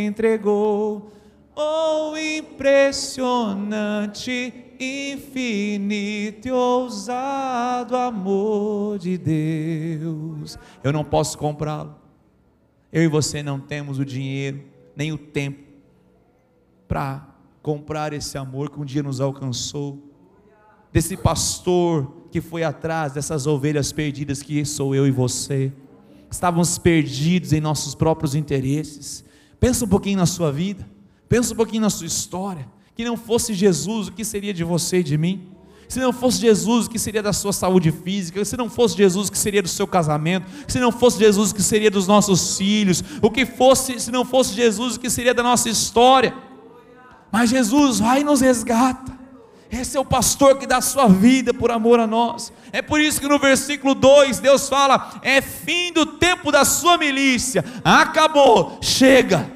entregou. 0.07 1.11
Oh, 1.57 2.17
impressionante, 2.17 4.53
infinito 4.81 6.49
e 6.49 6.51
ousado 6.51 7.97
amor 7.97 8.99
de 8.99 9.17
Deus. 9.17 10.59
Eu 10.83 10.93
não 10.93 11.05
posso 11.05 11.39
comprá-lo. 11.39 11.95
Eu 12.93 13.05
e 13.05 13.09
você 13.09 13.41
não 13.41 13.61
temos 13.61 14.01
o 14.01 14.05
dinheiro, 14.05 14.65
nem 14.97 15.13
o 15.13 15.19
tempo 15.19 15.63
para 16.89 17.29
comprar 17.63 18.13
esse 18.13 18.37
amor 18.37 18.69
que 18.69 18.81
um 18.81 18.85
dia 18.85 19.03
nos 19.03 19.21
alcançou 19.21 20.14
desse 20.95 21.17
pastor 21.17 22.29
que 22.31 22.41
foi 22.41 22.63
atrás 22.63 23.13
dessas 23.13 23.49
ovelhas 23.49 23.91
perdidas 23.91 24.41
que 24.41 24.65
sou 24.65 24.95
eu 24.95 25.09
e 25.09 25.11
você. 25.11 25.73
Estávamos 26.31 26.79
perdidos 26.79 27.53
em 27.53 27.61
nossos 27.61 27.97
próprios 27.97 28.37
interesses. 28.37 29.25
Pensa 29.59 29.85
um 29.85 29.89
pouquinho 29.89 30.19
na 30.19 30.27
sua 30.27 30.53
vida, 30.53 30.89
pensa 31.29 31.53
um 31.53 31.57
pouquinho 31.57 31.83
na 31.83 31.91
sua 31.91 32.07
história. 32.07 32.69
Que 32.95 33.05
não 33.05 33.17
fosse 33.17 33.53
Jesus, 33.55 34.07
o 34.07 34.13
que 34.13 34.25
seria 34.25 34.55
de 34.55 34.63
você 34.63 34.99
e 34.99 35.03
de 35.03 35.19
mim? 35.19 35.49
Se 35.89 35.99
não 35.99 36.13
fosse 36.13 36.39
Jesus, 36.39 36.87
o 36.87 36.91
que 36.91 36.99
seria 36.99 37.23
da 37.23 37.33
sua 37.33 37.53
saúde 37.53 37.91
física? 37.91 38.45
Se 38.45 38.57
não 38.57 38.71
fosse 38.71 38.97
Jesus, 38.97 39.29
o 39.29 39.33
que 39.33 39.39
seria 39.39 39.63
do 39.63 39.69
seu 39.69 39.87
casamento? 39.89 40.47
Se 40.69 40.79
não 40.79 40.93
fosse 40.93 41.19
Jesus, 41.19 41.51
o 41.51 41.55
que 41.57 41.63
seria 41.63 41.91
dos 41.91 42.07
nossos 42.07 42.57
filhos? 42.57 43.03
O 43.21 43.33
que 43.33 43.45
fosse, 43.45 43.99
se 43.99 44.13
não 44.13 44.25
fosse 44.25 44.55
Jesus, 44.55 44.95
o 44.95 45.01
que 45.01 45.11
seria 45.11 45.35
da 45.35 45.43
nossa 45.43 45.69
história? 45.69 46.33
Mas 47.33 47.51
Jesus 47.51 47.99
vai 47.99 48.21
e 48.21 48.25
nos 48.25 48.41
resgata. 48.41 49.14
Esse 49.71 49.97
é 49.97 50.01
o 50.01 50.05
pastor 50.05 50.59
que 50.59 50.67
dá 50.67 50.81
sua 50.81 51.09
vida 51.09 51.53
por 51.53 51.71
amor 51.71 51.99
a 51.99 52.07
nós. 52.07 52.53
É 52.73 52.81
por 52.81 53.01
isso 53.01 53.21
que 53.21 53.29
no 53.29 53.39
versículo 53.39 53.95
2 53.95 54.39
Deus 54.39 54.69
fala: 54.69 55.19
é 55.23 55.41
fim 55.41 55.93
do 55.93 56.07
tempo 56.07 56.53
da 56.53 56.65
sua 56.65 56.97
milícia, 56.97 57.65
acabou, 57.85 58.79
chega, 58.81 59.51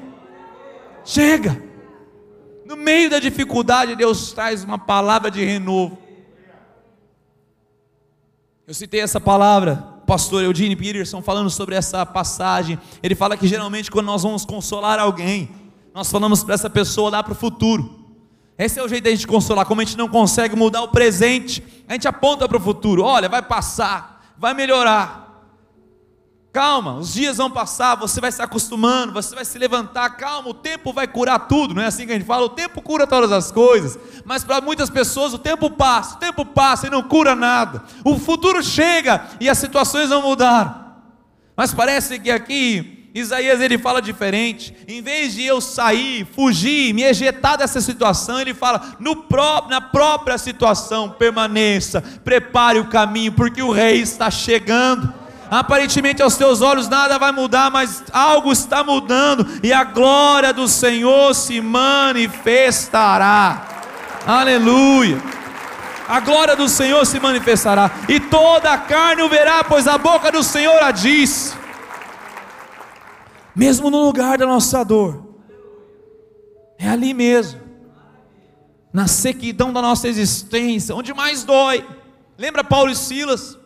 chega. 1.05 1.63
No 2.65 2.75
meio 2.75 3.09
da 3.09 3.19
dificuldade, 3.19 3.95
Deus 3.95 4.31
traz 4.31 4.63
uma 4.63 4.77
palavra 4.77 5.31
de 5.31 5.43
renovo. 5.43 5.97
Eu 8.67 8.75
citei 8.75 8.99
essa 8.99 9.19
palavra, 9.19 9.77
pastor 10.05 10.43
Eugene 10.43 10.75
Peterson, 10.75 11.23
falando 11.23 11.49
sobre 11.49 11.73
essa 11.73 12.05
passagem. 12.05 12.77
Ele 13.01 13.15
fala 13.15 13.35
que 13.35 13.47
geralmente, 13.47 13.89
quando 13.89 14.05
nós 14.05 14.21
vamos 14.21 14.45
consolar 14.45 14.99
alguém, 14.99 15.49
nós 15.91 16.11
falamos 16.11 16.43
para 16.43 16.53
essa 16.53 16.69
pessoa 16.69 17.09
olhar 17.09 17.23
para 17.23 17.33
o 17.33 17.35
futuro. 17.35 17.98
Esse 18.59 18.77
é 18.77 18.83
o 18.83 18.89
jeito 18.89 19.05
da 19.05 19.09
gente 19.09 19.25
consolar. 19.25 19.65
Como 19.65 19.79
a 19.79 19.85
gente 19.85 19.97
não 19.97 20.09
consegue 20.09 20.53
mudar 20.53 20.81
o 20.81 20.89
presente, 20.89 21.63
a 21.87 21.93
gente 21.93 22.09
aponta 22.09 22.45
para 22.45 22.57
o 22.57 22.59
futuro: 22.59 23.03
olha, 23.03 23.29
vai 23.29 23.41
passar, 23.41 24.33
vai 24.37 24.53
melhorar. 24.53 25.27
Calma, 26.51 26.97
os 26.97 27.13
dias 27.13 27.37
vão 27.37 27.49
passar, 27.49 27.95
você 27.95 28.19
vai 28.19 28.31
se 28.31 28.41
acostumando, 28.41 29.13
você 29.13 29.33
vai 29.33 29.45
se 29.45 29.57
levantar, 29.57 30.09
calma, 30.17 30.49
o 30.49 30.53
tempo 30.53 30.91
vai 30.91 31.07
curar 31.07 31.47
tudo, 31.47 31.75
não 31.75 31.81
é 31.83 31.85
assim 31.85 32.07
que 32.07 32.11
a 32.11 32.15
gente 32.15 32.25
fala? 32.25 32.43
O 32.47 32.49
tempo 32.49 32.81
cura 32.81 33.05
todas 33.05 33.31
as 33.31 33.51
coisas, 33.51 33.99
mas 34.25 34.43
para 34.43 34.59
muitas 34.59 34.89
pessoas 34.89 35.31
o 35.31 35.37
tempo 35.37 35.69
passa, 35.69 36.15
o 36.15 36.19
tempo 36.19 36.43
passa 36.43 36.87
e 36.87 36.89
não 36.89 37.03
cura 37.03 37.35
nada. 37.35 37.83
O 38.03 38.17
futuro 38.17 38.63
chega 38.63 39.27
e 39.39 39.47
as 39.47 39.59
situações 39.59 40.09
vão 40.09 40.23
mudar. 40.23 41.03
Mas 41.55 41.71
parece 41.71 42.19
que 42.19 42.31
aqui 42.31 42.98
Isaías 43.13 43.59
ele 43.59 43.77
fala 43.77 44.01
diferente. 44.01 44.73
Em 44.87 45.01
vez 45.01 45.33
de 45.33 45.43
eu 45.43 45.59
sair, 45.59 46.27
fugir, 46.35 46.93
me 46.93 47.03
ejetar 47.03 47.57
dessa 47.57 47.81
situação, 47.81 48.39
ele 48.39 48.53
fala: 48.53 48.95
no 48.99 49.15
próprio, 49.15 49.71
na 49.71 49.81
própria 49.81 50.37
situação, 50.37 51.09
permaneça, 51.09 52.03
prepare 52.23 52.79
o 52.79 52.85
caminho, 52.85 53.31
porque 53.31 53.61
o 53.61 53.71
rei 53.71 54.01
está 54.01 54.29
chegando. 54.29 55.11
Aparentemente 55.49 56.21
aos 56.21 56.37
teus 56.37 56.61
olhos 56.61 56.87
nada 56.87 57.17
vai 57.17 57.31
mudar, 57.31 57.71
mas 57.71 58.03
algo 58.13 58.51
está 58.51 58.83
mudando 58.83 59.47
e 59.63 59.73
a 59.73 59.83
glória 59.83 60.53
do 60.53 60.67
Senhor 60.67 61.33
se 61.33 61.59
manifestará. 61.59 63.67
Aleluia. 64.27 65.17
A 66.07 66.19
glória 66.19 66.55
do 66.55 66.69
Senhor 66.69 67.03
se 67.05 67.19
manifestará 67.19 67.89
e 68.07 68.19
toda 68.19 68.71
a 68.71 68.77
carne 68.77 69.23
o 69.23 69.29
verá, 69.29 69.63
pois 69.63 69.87
a 69.87 69.97
boca 69.97 70.31
do 70.31 70.43
Senhor 70.43 70.83
a 70.83 70.91
disse 70.91 71.58
mesmo 73.59 73.89
no 73.89 74.05
lugar 74.05 74.37
da 74.37 74.45
nossa 74.45 74.85
dor, 74.85 75.35
é 76.77 76.87
ali 76.87 77.13
mesmo, 77.13 77.59
na 78.93 79.05
sequidão 79.05 79.73
da 79.73 79.81
nossa 79.81 80.07
existência, 80.07 80.95
onde 80.95 81.13
mais 81.13 81.43
dói. 81.43 81.85
Lembra 82.37 82.63
Paulo 82.63 82.89
e 82.89 82.95
Silas? 82.95 83.59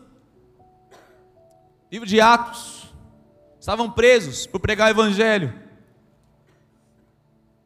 Livro 1.92 2.08
de 2.08 2.20
Atos, 2.20 2.92
estavam 3.60 3.88
presos 3.88 4.48
por 4.48 4.58
pregar 4.58 4.88
o 4.88 4.90
Evangelho, 4.90 5.54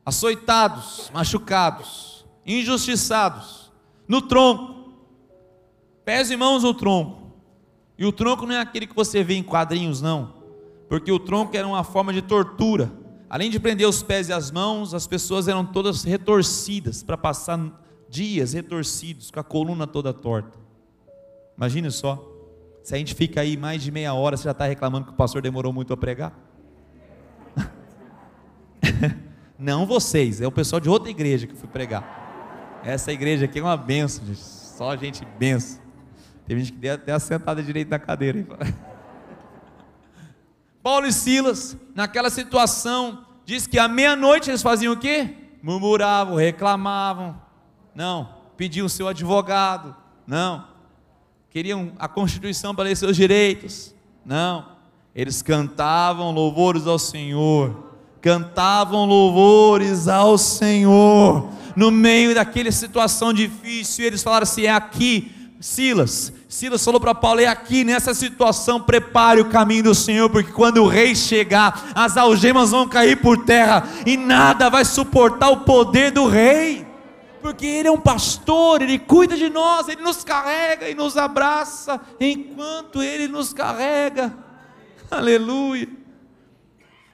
açoitados, 0.05 1.11
machucados, 1.15 2.27
injustiçados, 2.45 3.73
no 4.07 4.21
tronco, 4.21 4.93
pés 6.05 6.31
e 6.31 6.37
mãos 6.37 6.63
no 6.63 6.75
tronco, 6.75 7.33
e 7.97 8.05
o 8.05 8.13
tronco 8.13 8.45
não 8.45 8.55
é 8.55 8.61
aquele 8.61 8.87
que 8.87 8.95
você 8.95 9.25
vê 9.25 9.33
em 9.33 9.43
quadrinhos, 9.43 10.03
não 10.03 10.38
porque 10.89 11.13
o 11.13 11.19
tronco 11.19 11.57
era 11.57 11.67
uma 11.67 11.85
forma 11.85 12.13
de 12.13 12.23
tortura. 12.23 12.91
Além 13.29 13.51
de 13.51 13.61
prender 13.61 13.87
os 13.87 14.03
pés 14.03 14.29
e 14.29 14.33
as 14.33 14.51
mãos, 14.51 14.95
as 14.95 15.07
pessoas 15.07 15.49
eram 15.49 15.65
todas 15.65 16.03
retorcidas 16.03 17.03
para 17.03 17.17
passar 17.17 17.61
dias 18.09 18.55
retorcidos, 18.55 19.31
com 19.31 19.39
a 19.39 19.45
coluna 19.45 19.87
toda 19.87 20.15
torta. 20.15 20.59
Imagine 21.57 21.91
só, 21.91 22.27
se 22.83 22.95
a 22.95 22.99
gente 22.99 23.15
fica 23.15 23.43
aí 23.43 23.57
mais 23.57 23.83
de 23.83 23.91
meia 23.91 24.15
hora, 24.15 24.37
você 24.37 24.45
já 24.45 24.53
está 24.53 24.65
reclamando 24.65 25.07
que 25.07 25.13
o 25.13 25.17
pastor 25.17 25.43
demorou 25.43 25.73
muito 25.75 25.93
a 25.93 25.97
pregar? 25.97 26.33
Não 29.59 29.85
vocês, 29.85 30.41
é 30.41 30.47
o 30.47 30.53
pessoal 30.53 30.81
de 30.81 30.89
outra 30.89 31.11
igreja 31.11 31.47
que 31.47 31.55
fui 31.55 31.69
pregar. 31.69 32.81
Essa 32.83 33.13
igreja 33.13 33.45
aqui 33.45 33.59
é 33.59 33.63
uma 33.63 33.77
benção, 33.77 34.25
gente. 34.25 34.41
só 34.41 34.97
gente 34.97 35.27
benção. 35.39 35.83
Tem 36.47 36.59
gente 36.59 36.73
que 36.73 36.79
deu 36.79 36.95
até 36.95 37.13
a 37.13 37.19
sentada 37.19 37.63
direito 37.63 37.91
na 37.91 37.99
cadeira. 37.99 38.47
Paulo 40.89 41.07
e 41.07 41.13
Silas, 41.13 41.77
naquela 41.95 42.31
situação, 42.31 43.19
diz 43.45 43.67
que 43.67 43.79
à 43.79 43.87
meia-noite 43.87 44.49
eles 44.49 44.63
faziam 44.63 44.95
o 44.95 44.97
quê? 44.97 45.35
Murmuravam, 45.63 46.37
reclamavam. 46.37 47.39
Não, 47.95 48.31
pediam 48.57 48.89
seu 48.89 49.07
advogado. 49.07 49.95
Não. 50.27 50.65
Queriam 51.51 51.93
a 51.99 52.09
Constituição 52.09 52.75
para 52.75 52.85
ler 52.85 52.97
seus 52.97 53.19
direitos. 53.19 53.95
Não. 54.25 54.65
Eles 55.15 55.43
cantavam 55.43 56.31
louvores 56.31 56.87
ao 56.87 56.99
Senhor. 56.99 57.93
Cantavam 58.23 59.05
louvores 59.05 60.09
ao 60.09 60.39
Senhor. 60.39 61.51
No 61.77 61.91
meio 61.91 62.35
daquela 62.35 62.73
situação 62.73 63.31
difícil, 63.35 64.07
eles 64.07 64.23
falaram 64.23 64.45
assim: 64.45 64.63
é 64.63 64.71
aqui 64.71 65.35
Silas. 65.61 66.33
Silas 66.49 66.85
falou 66.85 67.01
para 67.01 67.15
Paulo: 67.15 67.41
é 67.41 67.47
aqui 67.47 67.85
nessa 67.85 68.15
situação, 68.15 68.81
prepare 68.81 69.41
o 69.41 69.49
caminho 69.49 69.85
do 69.85 69.95
Senhor, 69.95 70.31
porque 70.31 70.53
quando 70.53 70.83
o 70.83 70.89
rei 70.89 71.15
chegar, 71.15 71.91
as 71.95 72.17
algemas 72.17 72.71
vão 72.71 72.89
cair 72.89 73.21
por 73.21 73.45
terra 73.45 73.89
e 74.07 74.17
nada 74.17 74.69
vai 74.69 74.85
suportar 74.85 75.51
o 75.51 75.59
poder 75.59 76.11
do 76.11 76.27
rei. 76.27 76.87
Porque 77.41 77.67
ele 77.67 77.89
é 77.89 77.91
um 77.91 78.01
pastor, 78.01 78.83
ele 78.83 78.99
cuida 78.99 79.37
de 79.37 79.49
nós, 79.49 79.89
ele 79.89 80.03
nos 80.03 80.25
carrega 80.25 80.89
e 80.89 80.95
nos 80.95 81.17
abraça 81.17 82.01
enquanto 82.21 83.03
ele 83.03 83.29
nos 83.29 83.53
carrega. 83.53 84.35
Aleluia. 85.11 85.89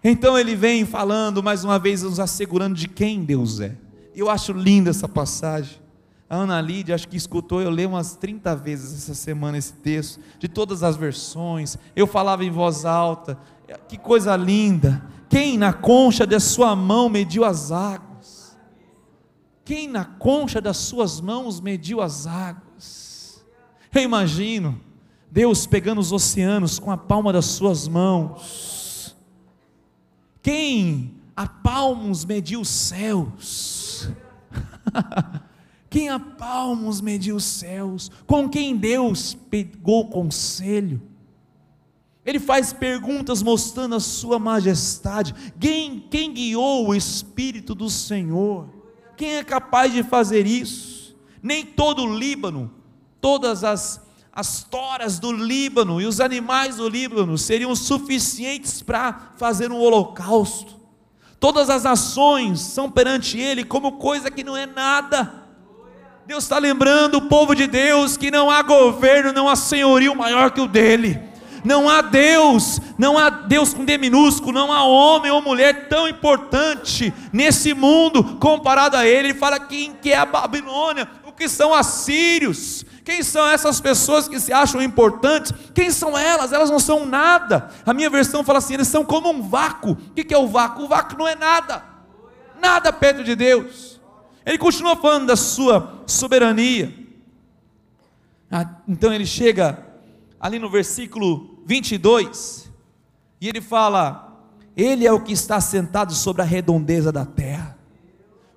Então 0.03 0.39
ele 0.39 0.55
vem 0.55 0.85
falando 0.85 1.43
mais 1.43 1.65
uma 1.65 1.79
vez, 1.79 2.03
nos 2.03 2.21
assegurando 2.21 2.75
de 2.75 2.89
quem 2.89 3.25
Deus 3.25 3.61
é. 3.61 3.77
Eu 4.15 4.31
acho 4.31 4.53
linda 4.53 4.91
essa 4.91 5.09
passagem. 5.09 5.84
A 6.29 6.37
Ana 6.37 6.61
Lídia, 6.61 6.95
acho 6.95 7.07
que 7.07 7.17
escutou 7.17 7.61
eu 7.61 7.71
ler 7.71 7.87
umas 7.87 8.17
30 8.17 8.57
vezes 8.57 9.03
essa 9.03 9.15
semana 9.15 9.59
esse 9.59 9.75
texto, 9.75 10.21
de 10.39 10.49
todas 10.49 10.83
as 10.83 10.97
versões. 10.97 11.77
Eu 11.95 12.07
falava 12.07 12.45
em 12.45 12.51
voz 12.51 12.85
alta. 12.85 13.39
Que 13.89 13.99
coisa 13.99 14.35
linda. 14.37 15.05
Quem 15.29 15.59
na 15.59 15.73
concha 15.73 16.27
da 16.27 16.41
sua 16.41 16.75
mão 16.75 17.09
mediu 17.09 17.45
as 17.45 17.71
águas? 17.71 18.57
Quem 19.65 19.89
na 19.89 20.05
concha 20.05 20.61
das 20.61 20.77
suas 20.77 21.21
mãos 21.21 21.61
mediu 21.61 22.01
as 22.01 22.27
águas? 22.27 23.45
Eu 23.95 24.03
imagino 24.03 24.81
Deus 25.31 25.67
pegando 25.67 26.01
os 26.01 26.13
oceanos 26.13 26.79
com 26.79 26.91
a 26.91 26.97
palma 26.97 27.33
das 27.33 27.47
suas 27.47 27.89
mãos. 27.89 29.17
Quem 30.43 31.15
a 31.37 31.47
palmos 31.47 32.25
mediu 32.25 32.61
os 32.61 32.69
céus? 32.69 34.09
Quem 35.95 36.09
a 36.09 36.19
palmos 36.19 37.01
mediu 37.01 37.37
os 37.37 37.45
céus? 37.45 38.11
Com 38.27 38.49
quem 38.49 38.77
Deus 38.77 39.33
pegou 39.49 40.09
conselho? 40.09 41.01
Ele 42.27 42.41
faz 42.41 42.73
perguntas 42.73 43.41
mostrando 43.41 43.95
a 43.95 44.01
sua 44.01 44.41
majestade. 44.41 45.33
Quem, 45.61 46.01
quem 46.11 46.35
guiou 46.35 46.89
o 46.89 46.97
Espírito 46.97 47.77
do 47.77 47.89
Senhor? 47.89 48.69
Quem 49.17 49.37
é 49.37 49.45
capaz 49.45 49.93
de 49.93 50.03
fazer 50.03 50.49
isso? 50.49 51.17
Nem 51.41 51.65
todo 51.65 52.03
o 52.03 52.19
Líbano, 52.19 52.73
todas 53.21 53.63
as, 53.63 54.05
as 54.33 54.65
toras 54.65 55.21
do 55.21 55.31
Líbano 55.31 56.01
e 56.01 56.07
os 56.07 56.19
animais 56.19 56.79
do 56.79 56.89
Líbano 56.89 57.39
seriam 57.39 57.77
suficientes 57.77 58.83
para 58.83 59.33
fazer 59.37 59.71
um 59.71 59.79
holocausto. 59.79 60.75
Todas 61.39 61.71
as 61.71 61.87
ações 61.87 62.59
são 62.59 62.91
perante 62.91 63.39
Ele 63.39 63.63
como 63.63 63.93
coisa 63.93 64.29
que 64.29 64.43
não 64.43 64.57
é 64.57 64.67
nada 64.67 65.44
Deus 66.27 66.45
está 66.45 66.59
lembrando 66.59 67.17
o 67.17 67.29
povo 67.29 67.55
de 67.55 67.67
Deus 67.67 68.17
que 68.17 68.31
não 68.31 68.51
há 68.51 68.63
governo, 68.63 69.31
não 69.31 69.47
há 69.47 69.55
senhorio 69.55 70.15
maior 70.17 70.51
que 70.51 70.61
o 70.61 70.67
dele. 70.67 71.21
Não 71.63 71.89
há 71.89 72.01
Deus, 72.01 72.81
não 72.99 73.19
há 73.19 73.29
Deus 73.29 73.75
com 73.75 73.85
D 73.85 73.99
minúsculo, 73.99 74.53
não 74.53 74.73
há 74.73 74.85
homem 74.85 75.31
ou 75.31 75.43
mulher 75.43 75.89
tão 75.89 76.09
importante 76.09 77.13
nesse 77.33 77.75
mundo 77.75 78.39
comparado 78.39 78.97
a 78.97 79.07
ele. 79.07 79.29
Ele 79.29 79.39
fala 79.39 79.61
quem 79.61 79.95
que 79.95 80.13
é 80.13 80.17
a 80.17 80.27
Babilônia, 80.27 81.09
o 81.27 81.33
que 81.33 81.47
são 81.47 81.75
assírios, 81.75 82.85
quem 83.05 83.23
são 83.23 83.47
essas 83.47 83.79
pessoas 83.79 84.27
que 84.27 84.41
se 84.41 84.53
acham 84.53 84.83
importantes? 84.83 85.53
Quem 85.75 85.91
são 85.91 86.17
elas? 86.17 86.53
Elas 86.53 86.71
não 86.71 86.79
são 86.79 87.05
nada. 87.05 87.71
A 87.85 87.93
minha 87.93 88.09
versão 88.09 88.43
fala 88.43 88.59
assim: 88.59 88.75
eles 88.75 88.89
são 88.89 89.05
como 89.05 89.31
um 89.31 89.43
vácuo. 89.43 89.91
O 89.93 90.15
que 90.15 90.33
é 90.33 90.39
o 90.39 90.49
vácuo? 90.49 90.85
O 90.85 90.89
vácuo 90.89 91.19
não 91.19 91.29
é 91.29 91.35
nada, 91.35 91.83
nada 92.61 92.91
perto 92.93 93.23
de 93.23 93.35
Deus. 93.35 93.94
Ele 94.45 94.59
continua 94.59 94.95
falando 94.97 95.27
da 95.27 95.37
sua 95.37 96.03
soberania. 96.07 96.93
Ah, 98.51 98.77
então 98.87 99.13
ele 99.13 99.25
chega 99.25 99.87
ali 100.39 100.59
no 100.59 100.69
versículo 100.69 101.59
22 101.67 102.71
e 103.41 103.49
ele 103.49 103.61
fala: 103.61 104.39
Ele 104.77 105.07
é 105.07 105.13
o 105.13 105.21
que 105.21 105.33
está 105.33 105.61
sentado 105.61 106.13
sobre 106.13 106.43
a 106.43 106.45
redondeza 106.45 107.11
da 107.11 107.25
terra, 107.25 107.79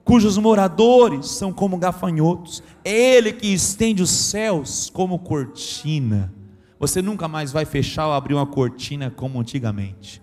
cujos 0.04 0.38
moradores 0.38 1.28
são 1.28 1.54
como 1.54 1.78
gafanhotos. 1.78 2.62
É 2.84 3.16
Ele 3.16 3.32
que 3.32 3.48
estende 3.48 4.04
os 4.04 4.10
céus 4.10 4.90
como 4.90 5.18
cortina. 5.20 6.34
Você 6.80 7.02
nunca 7.02 7.28
mais 7.28 7.52
vai 7.52 7.66
fechar 7.66 8.08
ou 8.08 8.14
abrir 8.14 8.34
uma 8.36 8.46
cortina 8.46 9.10
como 9.10 9.40
antigamente. 9.40 10.22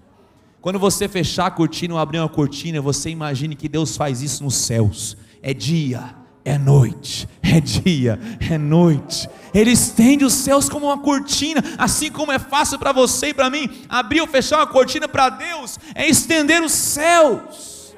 Quando 0.60 0.78
você 0.78 1.08
fechar 1.08 1.46
a 1.46 1.50
cortina 1.50 1.94
ou 1.94 2.00
abrir 2.00 2.18
uma 2.18 2.28
cortina, 2.28 2.80
você 2.80 3.10
imagine 3.10 3.56
que 3.56 3.68
Deus 3.68 3.96
faz 3.96 4.22
isso 4.22 4.44
nos 4.44 4.54
céus 4.54 5.16
é 5.46 5.52
dia, 5.52 6.16
é 6.42 6.56
noite, 6.56 7.28
é 7.42 7.60
dia, 7.60 8.18
é 8.50 8.56
noite. 8.56 9.28
Ele 9.52 9.72
estende 9.72 10.24
os 10.24 10.32
céus 10.32 10.70
como 10.70 10.86
uma 10.86 10.98
cortina, 10.98 11.62
assim 11.76 12.10
como 12.10 12.32
é 12.32 12.38
fácil 12.38 12.78
para 12.78 12.92
você 12.92 13.28
e 13.28 13.34
para 13.34 13.50
mim 13.50 13.68
abrir 13.86 14.22
ou 14.22 14.26
fechar 14.26 14.56
uma 14.56 14.66
cortina 14.66 15.06
para 15.06 15.28
Deus, 15.28 15.78
é 15.94 16.08
estender 16.08 16.62
os 16.62 16.72
céus. 16.72 17.94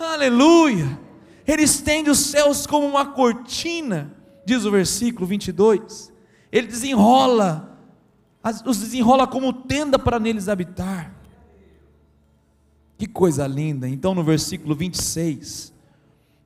Aleluia! 0.00 0.98
Ele 1.46 1.62
estende 1.62 2.08
os 2.08 2.18
céus 2.18 2.66
como 2.66 2.86
uma 2.86 3.04
cortina, 3.04 4.16
diz 4.46 4.64
o 4.64 4.70
versículo 4.70 5.26
22. 5.26 6.10
Ele 6.50 6.66
desenrola, 6.66 7.78
os 8.64 8.78
desenrola 8.78 9.26
como 9.26 9.52
tenda 9.52 9.98
para 9.98 10.18
neles 10.18 10.48
habitar. 10.48 11.14
Que 12.96 13.06
coisa 13.06 13.46
linda! 13.46 13.86
Então, 13.86 14.14
no 14.14 14.24
versículo 14.24 14.74
26, 14.74 15.71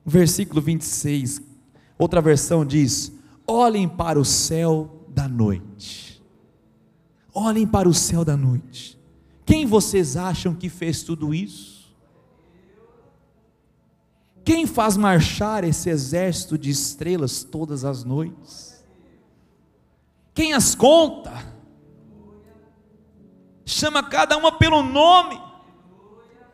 versículo 0.07 0.61
26, 0.61 1.41
outra 1.99 2.21
versão 2.21 2.65
diz: 2.65 3.11
Olhem 3.45 3.89
para 3.89 4.17
o 4.17 4.23
céu 4.23 5.05
da 5.09 5.27
noite. 5.27 6.23
Olhem 7.33 7.67
para 7.67 7.89
o 7.89 7.93
céu 7.93 8.23
da 8.23 8.37
noite. 8.37 8.97
Quem 9.45 9.65
vocês 9.65 10.15
acham 10.15 10.55
que 10.55 10.69
fez 10.69 11.03
tudo 11.03 11.33
isso? 11.33 11.95
Quem 14.43 14.65
faz 14.65 14.95
marchar 14.95 15.65
esse 15.65 15.89
exército 15.89 16.57
de 16.57 16.69
estrelas 16.69 17.43
todas 17.43 17.83
as 17.83 18.05
noites? 18.05 18.83
Quem 20.33 20.53
as 20.53 20.73
conta? 20.73 21.33
Chama 23.65 24.01
cada 24.01 24.37
uma 24.37 24.53
pelo 24.53 24.81
nome, 24.81 25.41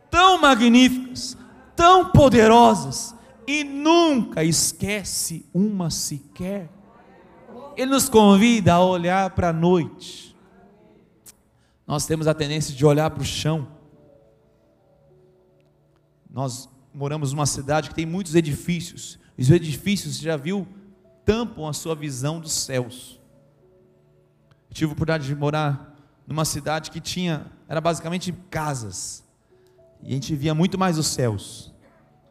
tão 0.10 0.42
magníficas, 0.42 1.38
tão 1.76 2.10
poderosas, 2.10 3.13
e 3.48 3.64
nunca 3.64 4.44
esquece 4.44 5.46
uma 5.54 5.90
sequer. 5.90 6.70
Ele 7.76 7.92
nos 7.92 8.08
convida 8.08 8.74
a 8.74 8.84
olhar 8.84 9.30
para 9.32 9.50
a 9.50 9.54
noite. 9.54 10.36
Nós 11.86 12.06
temos 12.06 12.28
a 12.28 12.34
tendência 12.34 12.74
de 12.74 12.86
olhar 12.86 13.10
para 13.10 13.22
o 13.22 13.26
chão. 13.26 13.68
Nós 16.30 16.70
moramos 16.94 17.34
numa 17.34 17.46
cidade 17.46 17.90
que 17.90 17.96
tem 17.96 18.06
muitos 18.06 18.36
edifícios. 18.36 19.20
Os 19.38 19.50
edifícios, 19.50 20.16
você 20.16 20.24
já 20.24 20.38
viu, 20.38 20.68
tampam 21.26 21.68
a 21.68 21.74
sua 21.74 21.96
visão 21.96 22.40
dos 22.40 22.54
céus. 22.54 23.20
Eu 24.70 24.76
tive 24.76 24.92
a 24.92 24.94
oportunidade 24.94 25.28
de 25.28 25.36
morar 25.36 25.96
numa 26.26 26.46
cidade 26.46 26.90
que 26.90 27.02
tinha, 27.02 27.52
era 27.68 27.82
basicamente 27.82 28.32
casas. 28.50 29.24
E 30.02 30.10
a 30.10 30.14
gente 30.14 30.36
via 30.36 30.54
muito 30.54 30.78
mais 30.78 30.98
os 30.98 31.08
céus 31.08 31.73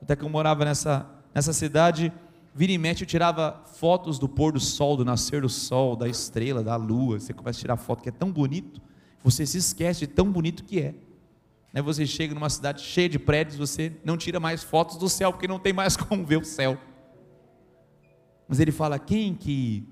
até 0.03 0.17
que 0.17 0.25
eu 0.25 0.29
morava 0.29 0.65
nessa, 0.65 1.09
nessa 1.33 1.53
cidade, 1.53 2.12
vira 2.53 2.73
e 2.73 2.79
mexe 2.79 3.05
eu 3.05 3.07
tirava 3.07 3.62
fotos 3.75 4.19
do 4.19 4.29
pôr 4.29 4.53
do 4.53 4.61
sol, 4.61 4.97
do 4.97 5.05
nascer 5.05 5.43
do 5.43 5.49
sol, 5.49 5.95
da 5.95 6.09
estrela, 6.09 6.62
da 6.62 6.75
lua. 6.75 7.21
Você 7.21 7.33
começa 7.33 7.59
a 7.59 7.61
tirar 7.61 7.77
foto 7.77 8.03
que 8.03 8.09
é 8.09 8.12
tão 8.12 8.31
bonito, 8.31 8.81
você 9.23 9.47
se 9.47 9.59
esquece 9.59 10.01
de 10.01 10.07
tão 10.09 10.31
bonito 10.31 10.65
que 10.65 10.81
é. 10.81 10.95
Né, 11.73 11.81
você 11.81 12.05
chega 12.05 12.35
numa 12.35 12.51
cidade 12.51 12.83
cheia 12.83 13.09
de 13.09 13.19
prédios, 13.19 13.57
você 13.57 13.97
não 14.05 14.17
tira 14.17 14.38
mais 14.38 14.62
fotos 14.62 14.97
do 14.97 15.09
céu, 15.09 15.33
porque 15.33 15.49
não 15.49 15.59
tem 15.59 15.73
mais 15.73 15.97
como 15.97 16.27
ver 16.27 16.38
o 16.38 16.45
céu. 16.45 16.77
Mas 18.49 18.61
ele 18.61 18.73
fala: 18.73 18.99
quem 18.99 19.35
que 19.35 19.88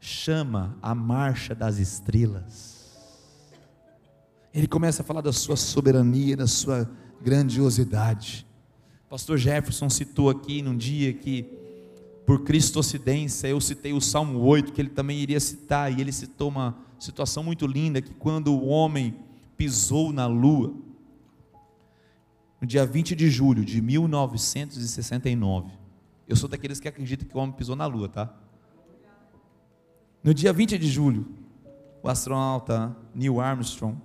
chama 0.00 0.76
a 0.82 0.94
marcha 0.94 1.54
das 1.54 1.78
estrelas? 1.78 2.74
Ele 4.52 4.66
começa 4.66 5.02
a 5.02 5.04
falar 5.04 5.20
da 5.20 5.32
sua 5.32 5.56
soberania, 5.56 6.36
da 6.36 6.46
sua 6.46 6.90
grandiosidade. 7.22 8.46
Pastor 9.14 9.38
Jefferson 9.38 9.88
citou 9.88 10.28
aqui 10.28 10.60
num 10.60 10.76
dia 10.76 11.12
que, 11.12 11.44
por 12.26 12.42
cristocidência, 12.42 13.46
eu 13.46 13.60
citei 13.60 13.92
o 13.92 14.00
Salmo 14.00 14.40
8, 14.40 14.72
que 14.72 14.80
ele 14.80 14.88
também 14.88 15.20
iria 15.20 15.38
citar, 15.38 15.96
e 15.96 16.00
ele 16.00 16.10
citou 16.10 16.48
uma 16.48 16.76
situação 16.98 17.44
muito 17.44 17.64
linda, 17.64 18.02
que 18.02 18.12
quando 18.12 18.52
o 18.52 18.66
homem 18.66 19.14
pisou 19.56 20.12
na 20.12 20.26
lua, 20.26 20.74
no 22.60 22.66
dia 22.66 22.84
20 22.84 23.14
de 23.14 23.30
julho 23.30 23.64
de 23.64 23.80
1969, 23.80 25.70
eu 26.26 26.34
sou 26.34 26.48
daqueles 26.48 26.80
que 26.80 26.88
acreditam 26.88 27.28
que 27.28 27.36
o 27.36 27.40
homem 27.40 27.54
pisou 27.54 27.76
na 27.76 27.86
lua, 27.86 28.08
tá? 28.08 28.34
No 30.24 30.34
dia 30.34 30.52
20 30.52 30.76
de 30.76 30.88
julho, 30.88 31.24
o 32.02 32.08
astronauta 32.08 32.96
Neil 33.14 33.40
Armstrong, 33.40 33.96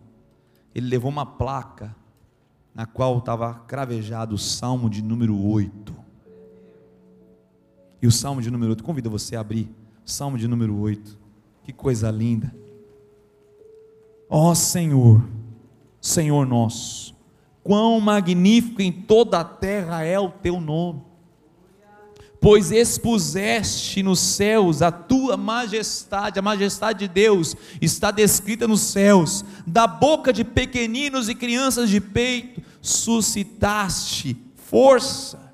ele 0.75 0.87
levou 0.87 1.09
uma 1.09 1.25
placa 1.25 1.95
na 2.79 2.85
qual 2.85 3.17
estava 3.17 3.55
cravejado 3.67 4.35
o 4.35 4.37
Salmo 4.37 4.89
de 4.89 5.01
número 5.01 5.37
8. 5.37 5.93
E 8.01 8.07
o 8.07 8.11
Salmo 8.11 8.41
de 8.41 8.49
número 8.49 8.71
8, 8.71 8.85
convido 8.85 9.09
você 9.09 9.35
a 9.35 9.41
abrir. 9.41 9.69
Salmo 10.05 10.37
de 10.37 10.47
número 10.47 10.73
8. 10.79 11.19
Que 11.61 11.73
coisa 11.73 12.09
linda. 12.09 12.55
Ó 14.29 14.55
Senhor, 14.55 15.21
Senhor 15.99 16.47
nosso, 16.47 17.13
quão 17.61 17.99
magnífico 17.99 18.81
em 18.81 18.93
toda 18.93 19.41
a 19.41 19.43
terra 19.43 20.05
é 20.05 20.17
o 20.17 20.29
teu 20.29 20.61
nome 20.61 21.01
pois 22.41 22.71
expuseste 22.71 24.01
nos 24.01 24.19
céus 24.19 24.81
a 24.81 24.91
tua 24.91 25.35
majestade, 25.35 26.39
a 26.39 26.41
majestade 26.41 26.99
de 26.99 27.07
Deus 27.07 27.55
está 27.81 28.11
descrita 28.11 28.67
nos 28.67 28.81
céus, 28.81 29.43
da 29.67 29.85
boca 29.85 30.31
de 30.31 30.43
pequeninos 30.43 31.27
e 31.27 31.35
crianças 31.35 31.89
de 31.89 31.99
peito, 31.99 32.61
suscitaste 32.81 34.37
força, 34.55 35.53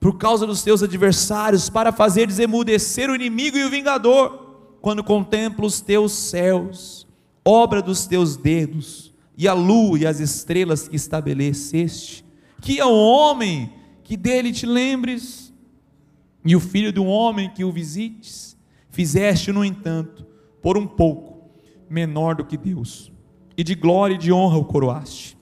por 0.00 0.18
causa 0.18 0.46
dos 0.46 0.62
teus 0.62 0.82
adversários, 0.82 1.70
para 1.70 1.92
fazer 1.92 2.26
desemudecer 2.26 3.08
o 3.08 3.14
inimigo 3.14 3.56
e 3.56 3.64
o 3.64 3.70
vingador, 3.70 4.76
quando 4.80 5.02
contempla 5.02 5.64
os 5.64 5.80
teus 5.80 6.12
céus, 6.12 7.06
obra 7.44 7.80
dos 7.80 8.06
teus 8.06 8.36
dedos, 8.36 9.14
e 9.36 9.48
a 9.48 9.54
lua 9.54 9.98
e 9.98 10.06
as 10.06 10.20
estrelas 10.20 10.86
que 10.86 10.96
estabeleceste, 10.96 12.24
que 12.60 12.78
é 12.78 12.84
o 12.84 12.94
homem 12.94 13.72
que 14.02 14.16
dele 14.16 14.52
te 14.52 14.66
lembres, 14.66 15.52
e 16.44 16.54
o 16.54 16.60
filho 16.60 16.92
de 16.92 17.00
um 17.00 17.08
homem 17.08 17.48
que 17.48 17.64
o 17.64 17.72
visites, 17.72 18.56
fizeste, 18.90 19.50
no 19.50 19.64
entanto, 19.64 20.26
por 20.60 20.76
um 20.76 20.86
pouco, 20.86 21.50
menor 21.88 22.34
do 22.34 22.44
que 22.44 22.56
Deus, 22.56 23.10
e 23.56 23.64
de 23.64 23.74
glória 23.74 24.14
e 24.14 24.18
de 24.18 24.32
honra 24.32 24.58
o 24.58 24.64
coroaste. 24.64 25.33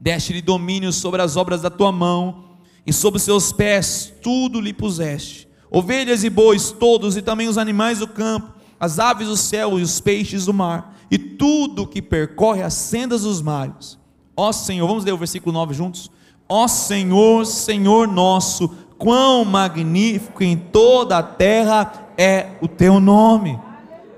Deste-lhe 0.00 0.42
domínio 0.42 0.92
sobre 0.92 1.22
as 1.22 1.36
obras 1.36 1.62
da 1.62 1.70
tua 1.70 1.90
mão, 1.90 2.44
e 2.86 2.90
os 2.90 3.22
seus 3.22 3.52
pés 3.52 4.12
tudo 4.22 4.60
lhe 4.60 4.72
puseste: 4.72 5.48
ovelhas 5.70 6.22
e 6.22 6.30
bois, 6.30 6.70
todos, 6.70 7.16
e 7.16 7.22
também 7.22 7.48
os 7.48 7.58
animais 7.58 7.98
do 7.98 8.06
campo, 8.06 8.52
as 8.78 8.98
aves 8.98 9.26
do 9.26 9.36
céu 9.36 9.78
e 9.78 9.82
os 9.82 10.00
peixes 10.00 10.46
do 10.46 10.54
mar, 10.54 10.96
e 11.10 11.18
tudo 11.18 11.86
que 11.86 12.02
percorre 12.02 12.62
as 12.62 12.74
sendas 12.74 13.22
dos 13.22 13.40
mares. 13.40 13.98
Ó 14.36 14.52
Senhor, 14.52 14.86
vamos 14.86 15.04
ler 15.04 15.12
o 15.12 15.18
versículo 15.18 15.52
9 15.52 15.74
juntos? 15.74 16.10
Ó 16.48 16.68
Senhor, 16.68 17.46
Senhor 17.46 18.06
nosso, 18.06 18.68
quão 18.98 19.44
magnífico 19.44 20.44
em 20.44 20.56
toda 20.56 21.18
a 21.18 21.22
terra 21.22 22.10
é 22.16 22.50
o 22.60 22.68
teu 22.68 23.00
nome. 23.00 23.58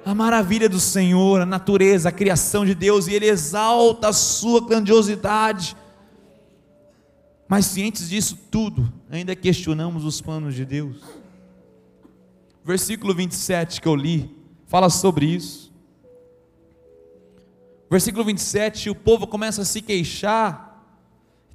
A 0.09 0.15
maravilha 0.15 0.71
do 0.71 0.81
Senhor, 0.81 1.43
a 1.43 1.45
natureza, 1.45 2.09
a 2.09 2.13
criação 2.13 2.65
de 2.65 2.75
Deus, 2.75 3.07
e 3.07 3.13
Ele 3.13 3.27
exalta 3.27 4.09
a 4.09 4.13
sua 4.15 4.59
grandiosidade. 4.67 5.77
Mas 7.47 7.67
cientes 7.67 8.09
disso 8.09 8.39
tudo, 8.51 8.91
ainda 9.11 9.37
questionamos 9.37 10.07
os 10.07 10.23
planos 10.23 10.55
de 10.55 10.65
Deus. 10.65 10.97
Versículo 12.65 13.15
27 13.15 13.83
que 13.83 13.87
eu 13.87 13.95
li, 13.95 14.35
fala 14.67 14.89
sobre 14.89 15.27
isso. 15.27 15.71
Versículo 17.91 18.25
27, 18.25 18.89
o 18.89 18.95
povo 18.95 19.27
começa 19.27 19.61
a 19.61 19.65
se 19.67 19.83
queixar 19.83 20.69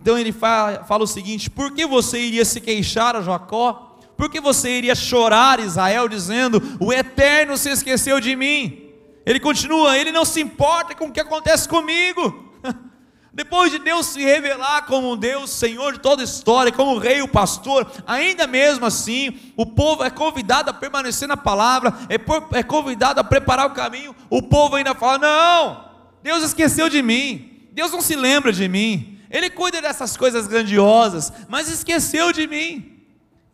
então 0.04 0.18
ele 0.18 0.34
fala, 0.34 0.84
fala 0.84 1.06
o 1.06 1.08
seguinte: 1.08 1.50
por 1.50 1.72
que 1.72 1.86
você 1.86 2.20
iria 2.20 2.44
se 2.44 2.60
queixar 2.60 3.16
a 3.16 3.22
Jacó? 3.22 3.93
Por 4.18 4.30
que 4.30 4.40
você 4.40 4.78
iria 4.78 4.96
chorar, 4.96 5.60
Israel, 5.60 6.08
dizendo: 6.08 6.62
O 6.80 6.94
Eterno 6.94 7.58
se 7.58 7.70
esqueceu 7.70 8.20
de 8.20 8.36
mim? 8.36 8.92
Ele 9.26 9.40
continua: 9.40 9.98
Ele 9.98 10.12
não 10.12 10.26
se 10.26 10.42
importa 10.42 10.96
com 10.96 11.06
o 11.06 11.12
que 11.12 11.20
acontece 11.20 11.68
comigo. 11.68 12.54
Depois 13.34 13.72
de 13.72 13.80
Deus 13.80 14.06
se 14.08 14.22
revelar 14.22 14.86
como 14.86 15.18
Deus, 15.18 15.50
Senhor 15.50 15.94
de 15.94 16.00
toda 16.00 16.22
a 16.22 16.26
história, 16.26 16.72
como 16.72 17.00
Rei, 17.00 17.22
o 17.24 17.28
pastor, 17.28 17.92
ainda 18.06 18.46
mesmo 18.46 18.86
assim, 18.86 19.40
o 19.58 19.66
povo 19.66 20.04
é 20.04 20.10
convidado 20.12 20.70
a 20.70 20.74
permanecer 20.74 21.28
na 21.28 21.36
palavra, 21.36 21.92
é, 22.10 22.60
é 22.60 22.62
convidado 22.62 23.20
a 23.20 23.24
preparar 23.24 23.66
o 23.66 23.74
caminho. 23.74 24.16
O 24.30 24.42
povo 24.42 24.76
ainda 24.76 24.94
fala: 24.94 25.18
Não, 25.18 25.90
Deus 26.22 26.44
esqueceu 26.44 26.90
de 26.90 27.02
mim, 27.02 27.68
Deus 27.72 27.92
não 27.92 28.02
se 28.02 28.16
lembra 28.16 28.54
de 28.54 28.68
mim. 28.68 29.20
Ele 29.32 29.50
cuida 29.50 29.82
dessas 29.82 30.16
coisas 30.16 30.46
grandiosas, 30.46 31.34
mas 31.50 31.68
esqueceu 31.68 32.32
de 32.32 32.46
mim. 32.46 32.93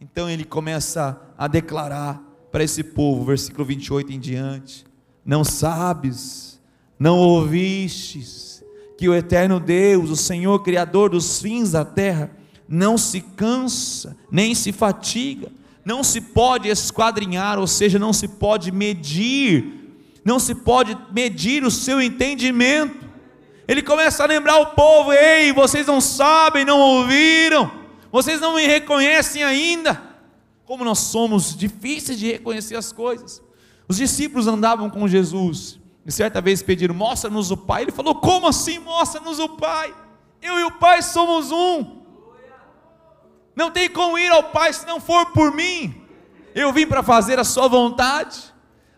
Então 0.01 0.29
ele 0.29 0.45
começa 0.45 1.19
a 1.37 1.47
declarar 1.47 2.21
para 2.51 2.63
esse 2.63 2.83
povo, 2.83 3.25
versículo 3.25 3.65
28 3.65 4.13
em 4.13 4.19
diante: 4.19 4.85
Não 5.25 5.43
sabes, 5.43 6.59
não 6.97 7.17
ouvistes, 7.17 8.63
que 8.97 9.09
o 9.09 9.15
eterno 9.15 9.59
Deus, 9.59 10.09
o 10.09 10.15
Senhor 10.15 10.59
Criador 10.63 11.09
dos 11.09 11.41
fins 11.41 11.71
da 11.71 11.83
terra, 11.83 12.31
não 12.67 12.97
se 12.97 13.19
cansa, 13.21 14.15
nem 14.31 14.55
se 14.55 14.71
fatiga, 14.71 15.51
não 15.83 16.03
se 16.03 16.21
pode 16.21 16.69
esquadrinhar, 16.69 17.59
ou 17.59 17.67
seja, 17.67 17.99
não 17.99 18.13
se 18.13 18.27
pode 18.27 18.71
medir, 18.71 19.97
não 20.23 20.39
se 20.39 20.55
pode 20.55 20.97
medir 21.11 21.63
o 21.63 21.71
seu 21.71 22.01
entendimento. 22.01 23.07
Ele 23.67 23.81
começa 23.81 24.23
a 24.23 24.27
lembrar 24.27 24.59
o 24.59 24.67
povo: 24.67 25.11
ei, 25.11 25.51
vocês 25.51 25.87
não 25.87 25.99
sabem, 25.99 26.63
não 26.63 26.79
ouviram, 26.79 27.78
vocês 28.11 28.41
não 28.41 28.55
me 28.55 28.65
reconhecem 28.65 29.43
ainda. 29.43 30.01
Como 30.65 30.83
nós 30.83 30.99
somos 30.99 31.55
difíceis 31.55 32.19
de 32.19 32.31
reconhecer 32.31 32.75
as 32.75 32.91
coisas. 32.91 33.41
Os 33.87 33.97
discípulos 33.97 34.47
andavam 34.47 34.89
com 34.89 35.07
Jesus 35.07 35.79
e 36.05 36.11
certa 36.11 36.39
vez 36.41 36.61
pediram: 36.61 36.93
mostra-nos 36.93 37.51
o 37.51 37.57
Pai. 37.57 37.83
Ele 37.83 37.91
falou: 37.91 38.15
como 38.15 38.47
assim 38.47 38.79
mostra-nos 38.79 39.39
o 39.39 39.49
Pai? 39.49 39.93
Eu 40.41 40.59
e 40.59 40.63
o 40.63 40.71
Pai 40.71 41.01
somos 41.01 41.51
um. 41.51 41.99
Não 43.55 43.71
tem 43.71 43.89
como 43.89 44.17
ir 44.17 44.31
ao 44.31 44.43
Pai 44.43 44.71
se 44.71 44.85
não 44.85 44.99
for 44.99 45.27
por 45.27 45.51
mim. 45.51 46.01
Eu 46.55 46.71
vim 46.71 46.87
para 46.87 47.03
fazer 47.03 47.39
a 47.39 47.43
Sua 47.43 47.67
vontade. 47.67 48.39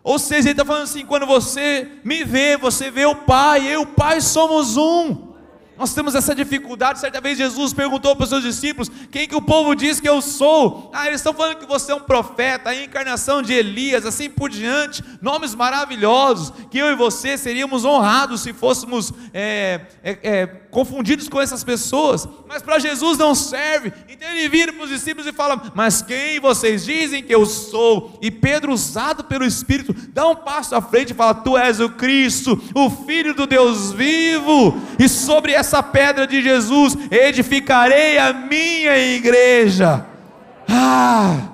Ou 0.04 0.18
seja, 0.18 0.48
ele 0.48 0.52
está 0.52 0.64
falando 0.64 0.84
assim: 0.84 1.06
quando 1.06 1.26
você 1.26 2.00
me 2.04 2.24
vê, 2.24 2.56
você 2.56 2.90
vê 2.90 3.04
o 3.06 3.14
Pai, 3.16 3.66
eu 3.66 3.80
e 3.80 3.82
o 3.82 3.86
Pai 3.86 4.20
somos 4.20 4.76
um. 4.76 5.31
Nós 5.82 5.94
temos 5.94 6.14
essa 6.14 6.32
dificuldade. 6.32 7.00
Certa 7.00 7.20
vez 7.20 7.36
Jesus 7.36 7.72
perguntou 7.72 8.14
para 8.14 8.22
os 8.22 8.28
seus 8.28 8.44
discípulos: 8.44 8.88
Quem 9.10 9.26
que 9.26 9.34
o 9.34 9.42
povo 9.42 9.74
diz 9.74 9.98
que 9.98 10.08
eu 10.08 10.22
sou? 10.22 10.92
Ah, 10.94 11.08
eles 11.08 11.18
estão 11.18 11.34
falando 11.34 11.56
que 11.56 11.66
você 11.66 11.90
é 11.90 11.94
um 11.96 11.98
profeta, 11.98 12.70
a 12.70 12.84
encarnação 12.84 13.42
de 13.42 13.52
Elias, 13.52 14.06
assim 14.06 14.30
por 14.30 14.48
diante. 14.48 15.02
Nomes 15.20 15.56
maravilhosos. 15.56 16.52
Que 16.70 16.78
eu 16.78 16.86
e 16.92 16.94
você 16.94 17.36
seríamos 17.36 17.84
honrados 17.84 18.42
se 18.42 18.52
fôssemos 18.52 19.12
é, 19.34 19.80
é, 20.04 20.18
é, 20.22 20.46
confundidos 20.72 21.28
com 21.28 21.38
essas 21.38 21.62
pessoas. 21.62 22.26
Mas 22.48 22.62
para 22.62 22.78
Jesus 22.80 23.18
não 23.18 23.34
serve. 23.34 23.92
Então 24.08 24.28
ele 24.30 24.48
vira 24.48 24.72
para 24.72 24.84
os 24.84 24.90
discípulos 24.90 25.26
e 25.26 25.32
fala: 25.32 25.70
Mas 25.74 26.02
quem 26.02 26.40
vocês 26.40 26.84
dizem 26.84 27.22
que 27.22 27.32
eu 27.32 27.46
sou? 27.46 28.18
E 28.20 28.30
Pedro, 28.30 28.72
usado 28.72 29.22
pelo 29.22 29.44
Espírito, 29.44 29.94
dá 30.08 30.26
um 30.26 30.34
passo 30.34 30.74
à 30.74 30.82
frente 30.82 31.10
e 31.10 31.14
fala: 31.14 31.34
Tu 31.34 31.56
és 31.56 31.78
o 31.78 31.90
Cristo, 31.90 32.60
o 32.74 32.90
Filho 32.90 33.34
do 33.34 33.46
Deus 33.46 33.92
vivo. 33.92 34.74
E 34.98 35.08
sobre 35.08 35.52
essa 35.52 35.82
pedra 35.82 36.26
de 36.26 36.42
Jesus 36.42 36.96
edificarei 37.10 38.18
a 38.18 38.32
minha 38.32 38.96
igreja. 38.96 40.06
Ah! 40.68 41.50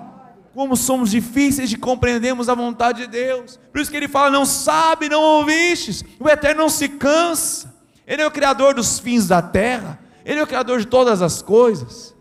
Como 0.55 0.77
somos 0.77 1.11
difíceis 1.11 1.69
de 1.69 1.77
compreendermos 1.77 2.49
a 2.49 2.55
vontade 2.55 3.03
de 3.03 3.09
Deus. 3.09 3.59
Por 3.73 3.81
isso 3.81 3.91
que 3.91 3.97
ele 3.97 4.09
fala: 4.09 4.31
não 4.31 4.47
sabe, 4.47 5.09
não 5.09 5.21
ouvistes. 5.21 6.05
O 6.21 6.29
Eterno 6.29 6.63
não 6.63 6.69
se 6.69 6.89
cansa. 6.89 7.68
Ele 8.09 8.23
é 8.23 8.27
o 8.27 8.31
Criador 8.31 8.75
dos 8.75 8.99
fins 8.99 9.29
da 9.29 9.43
terra. 9.43 10.01
Ele 10.25 10.41
é 10.41 10.43
o 10.43 10.47
Criador 10.47 10.81
de 10.81 10.87
todas 10.87 11.21
as 11.21 11.43
coisas. 11.43 12.17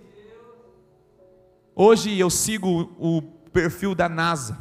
Hoje 1.73 2.19
eu 2.19 2.29
sigo 2.29 2.93
o 2.99 3.21
perfil 3.53 3.95
da 3.95 4.09
NASA. 4.09 4.57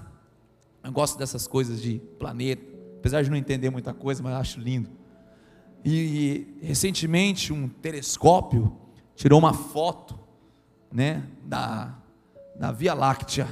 Eu 0.85 0.93
gosto 0.93 1.19
dessas 1.19 1.49
coisas 1.49 1.83
de 1.83 1.99
planeta, 2.17 2.63
apesar 2.99 3.23
de 3.23 3.29
não 3.29 3.37
entender 3.37 3.71
muita 3.71 3.93
coisa, 3.93 4.23
mas 4.23 4.35
acho 4.35 4.61
lindo. 4.61 4.89
E, 5.85 6.47
recentemente 6.63 7.53
um 7.53 7.69
telescópio 7.69 8.77
tirou 9.17 9.41
uma 9.41 9.53
foto, 9.53 10.17
né, 10.93 11.25
da, 11.43 11.93
da 12.55 12.71
Via 12.71 12.95
Láctea. 12.95 13.49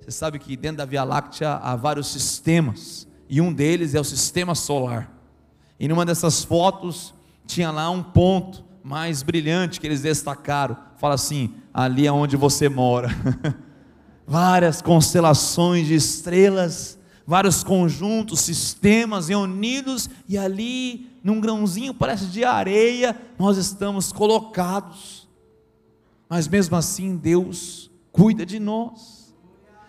Você 0.00 0.12
sabe 0.12 0.38
que 0.38 0.56
dentro 0.56 0.78
da 0.78 0.84
Via 0.84 1.02
Láctea 1.02 1.54
há 1.54 1.74
vários 1.74 2.06
sistemas, 2.06 3.08
e 3.28 3.40
um 3.40 3.52
deles 3.52 3.96
é 3.96 4.00
o 4.00 4.04
sistema 4.04 4.54
solar. 4.54 5.15
E 5.78 5.88
numa 5.88 6.04
dessas 6.04 6.44
fotos 6.44 7.14
tinha 7.46 7.70
lá 7.70 7.90
um 7.90 8.02
ponto 8.02 8.64
mais 8.82 9.22
brilhante 9.22 9.80
que 9.80 9.86
eles 9.86 10.02
destacaram. 10.02 10.76
Fala 10.96 11.14
assim: 11.14 11.54
ali 11.72 12.06
é 12.06 12.12
onde 12.12 12.36
você 12.36 12.68
mora. 12.68 13.08
Várias 14.26 14.82
constelações 14.82 15.86
de 15.86 15.94
estrelas 15.94 16.96
vários 17.26 17.64
conjuntos, 17.64 18.40
sistemas 18.40 19.28
reunidos, 19.28 20.08
e 20.28 20.38
ali, 20.38 21.10
num 21.24 21.40
grãozinho, 21.40 21.92
parece 21.92 22.26
de 22.26 22.44
areia, 22.44 23.20
nós 23.38 23.58
estamos 23.58 24.12
colocados. 24.12 25.28
Mas 26.28 26.46
mesmo 26.46 26.76
assim, 26.76 27.16
Deus 27.16 27.90
cuida 28.12 28.46
de 28.46 28.60
nós. 28.60 29.25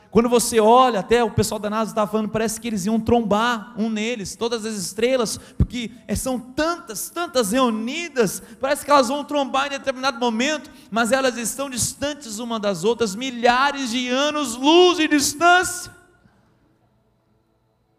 Quando 0.09 0.29
você 0.29 0.59
olha, 0.59 0.99
até 0.99 1.23
o 1.23 1.29
pessoal 1.29 1.59
da 1.59 1.69
NASA 1.69 1.91
estava 1.91 2.09
falando, 2.09 2.29
parece 2.29 2.59
que 2.59 2.67
eles 2.67 2.85
iam 2.85 2.99
trombar 2.99 3.73
um 3.77 3.89
neles, 3.89 4.35
todas 4.35 4.65
as 4.65 4.75
estrelas, 4.75 5.37
porque 5.57 5.91
é, 6.07 6.15
são 6.15 6.39
tantas, 6.39 7.09
tantas 7.09 7.51
reunidas, 7.51 8.41
parece 8.59 8.85
que 8.85 8.91
elas 8.91 9.09
vão 9.09 9.23
trombar 9.23 9.67
em 9.67 9.71
determinado 9.71 10.19
momento, 10.19 10.71
mas 10.89 11.11
elas 11.11 11.37
estão 11.37 11.69
distantes 11.69 12.39
uma 12.39 12.59
das 12.59 12.83
outras, 12.83 13.15
milhares 13.15 13.91
de 13.91 14.07
anos-luz 14.07 14.97
de 14.97 15.07
distância. 15.07 15.95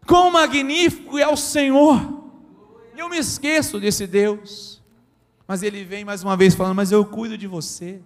Quão 0.05 0.31
magnífico 0.31 1.19
é 1.19 1.27
o 1.27 1.37
Senhor! 1.37 2.19
Eu 2.97 3.07
me 3.07 3.17
esqueço 3.17 3.79
desse 3.79 4.07
Deus, 4.07 4.81
mas 5.47 5.63
Ele 5.63 5.85
vem 5.85 6.03
mais 6.03 6.23
uma 6.23 6.35
vez 6.35 6.55
falando: 6.55 6.75
Mas 6.75 6.91
eu 6.91 7.05
cuido 7.05 7.37
de 7.37 7.47
você. 7.47 8.01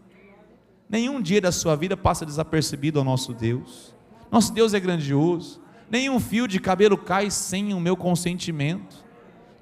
Nenhum 0.89 1.22
dia 1.22 1.41
da 1.41 1.52
sua 1.52 1.76
vida 1.76 1.98
passa 1.98 2.26
desapercebido 2.26 3.00
ao 3.00 3.06
nosso 3.06 3.34
Deus. 3.34 3.93
Nosso 4.32 4.54
Deus 4.54 4.74
é 4.74 4.80
grandioso. 4.80 5.62
Nenhum 5.89 6.19
fio 6.19 6.48
de 6.48 6.60
cabelo 6.60 6.98
cai 6.98 7.30
sem 7.30 7.74
o 7.74 7.80
meu 7.80 7.96
consentimento. 7.96 9.04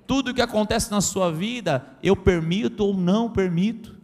Tudo 0.08 0.34
que 0.34 0.42
acontece 0.42 0.92
na 0.92 1.02
sua 1.02 1.32
vida, 1.32 1.86
eu 2.02 2.16
permito 2.16 2.86
ou 2.86 2.94
não 2.94 3.30
permito. 3.30 4.00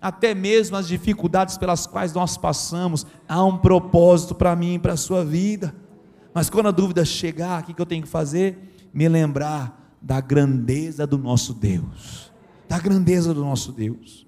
Até 0.00 0.34
mesmo 0.34 0.76
as 0.76 0.86
dificuldades 0.86 1.56
pelas 1.56 1.86
quais 1.86 2.12
nós 2.12 2.36
passamos, 2.36 3.06
há 3.26 3.42
um 3.42 3.56
propósito 3.56 4.34
para 4.34 4.54
mim 4.54 4.74
e 4.74 4.78
para 4.78 4.92
a 4.92 4.98
sua 4.98 5.24
vida. 5.24 5.74
Mas 6.34 6.50
quando 6.50 6.68
a 6.68 6.70
dúvida 6.70 7.04
chegar, 7.04 7.62
o 7.62 7.64
que 7.64 7.80
eu 7.80 7.86
tenho 7.86 8.02
que 8.02 8.08
fazer? 8.08 8.90
Me 8.92 9.08
lembrar 9.08 9.96
da 10.02 10.20
grandeza 10.20 11.06
do 11.06 11.16
nosso 11.16 11.54
Deus. 11.54 12.30
Da 12.68 12.78
grandeza 12.78 13.32
do 13.32 13.42
nosso 13.42 13.72
Deus. 13.72 14.26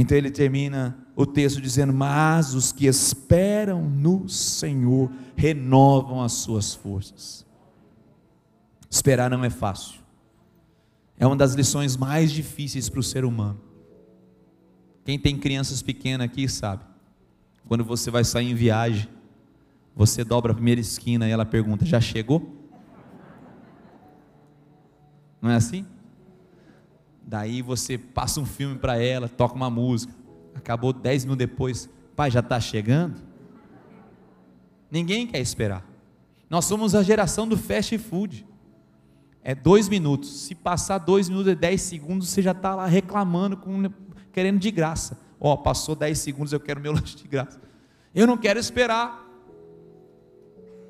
Então 0.00 0.16
ele 0.16 0.30
termina 0.30 0.96
o 1.16 1.26
texto 1.26 1.60
dizendo: 1.60 1.92
Mas 1.92 2.54
os 2.54 2.70
que 2.70 2.86
esperam 2.86 3.82
no 3.82 4.28
Senhor 4.28 5.10
renovam 5.34 6.22
as 6.22 6.34
suas 6.34 6.72
forças. 6.72 7.44
Esperar 8.88 9.28
não 9.28 9.44
é 9.44 9.50
fácil, 9.50 10.00
é 11.18 11.26
uma 11.26 11.34
das 11.34 11.54
lições 11.54 11.96
mais 11.96 12.30
difíceis 12.30 12.88
para 12.88 13.00
o 13.00 13.02
ser 13.02 13.24
humano. 13.24 13.60
Quem 15.04 15.18
tem 15.18 15.36
crianças 15.36 15.82
pequenas 15.82 16.26
aqui 16.26 16.48
sabe, 16.48 16.84
quando 17.66 17.84
você 17.84 18.08
vai 18.08 18.22
sair 18.22 18.52
em 18.52 18.54
viagem, 18.54 19.08
você 19.96 20.22
dobra 20.22 20.52
a 20.52 20.54
primeira 20.54 20.80
esquina 20.80 21.26
e 21.26 21.32
ela 21.32 21.44
pergunta: 21.44 21.84
Já 21.84 22.00
chegou? 22.00 22.56
Não 25.42 25.50
é 25.50 25.56
assim? 25.56 25.84
Daí 27.28 27.60
você 27.60 27.98
passa 27.98 28.40
um 28.40 28.46
filme 28.46 28.76
para 28.78 28.96
ela, 28.96 29.28
toca 29.28 29.54
uma 29.54 29.68
música. 29.68 30.14
Acabou 30.54 30.94
dez 30.94 31.26
minutos 31.26 31.46
depois, 31.46 31.86
pai, 32.16 32.30
já 32.30 32.40
está 32.40 32.58
chegando? 32.58 33.16
Ninguém 34.90 35.26
quer 35.26 35.38
esperar. 35.38 35.84
Nós 36.48 36.64
somos 36.64 36.94
a 36.94 37.02
geração 37.02 37.46
do 37.46 37.54
fast 37.54 37.98
food. 37.98 38.46
É 39.42 39.54
dois 39.54 39.90
minutos. 39.90 40.44
Se 40.44 40.54
passar 40.54 40.96
dois 40.96 41.28
minutos 41.28 41.52
e 41.52 41.54
dez 41.54 41.82
segundos, 41.82 42.30
você 42.30 42.40
já 42.40 42.52
está 42.52 42.74
lá 42.74 42.86
reclamando, 42.86 43.58
com, 43.58 43.92
querendo 44.32 44.58
de 44.58 44.70
graça. 44.70 45.20
Ó, 45.38 45.52
oh, 45.52 45.58
passou 45.58 45.94
dez 45.94 46.20
segundos, 46.20 46.54
eu 46.54 46.60
quero 46.60 46.80
meu 46.80 46.92
lanche 46.96 47.14
de 47.14 47.28
graça. 47.28 47.60
Eu 48.14 48.26
não 48.26 48.38
quero 48.38 48.58
esperar. 48.58 49.22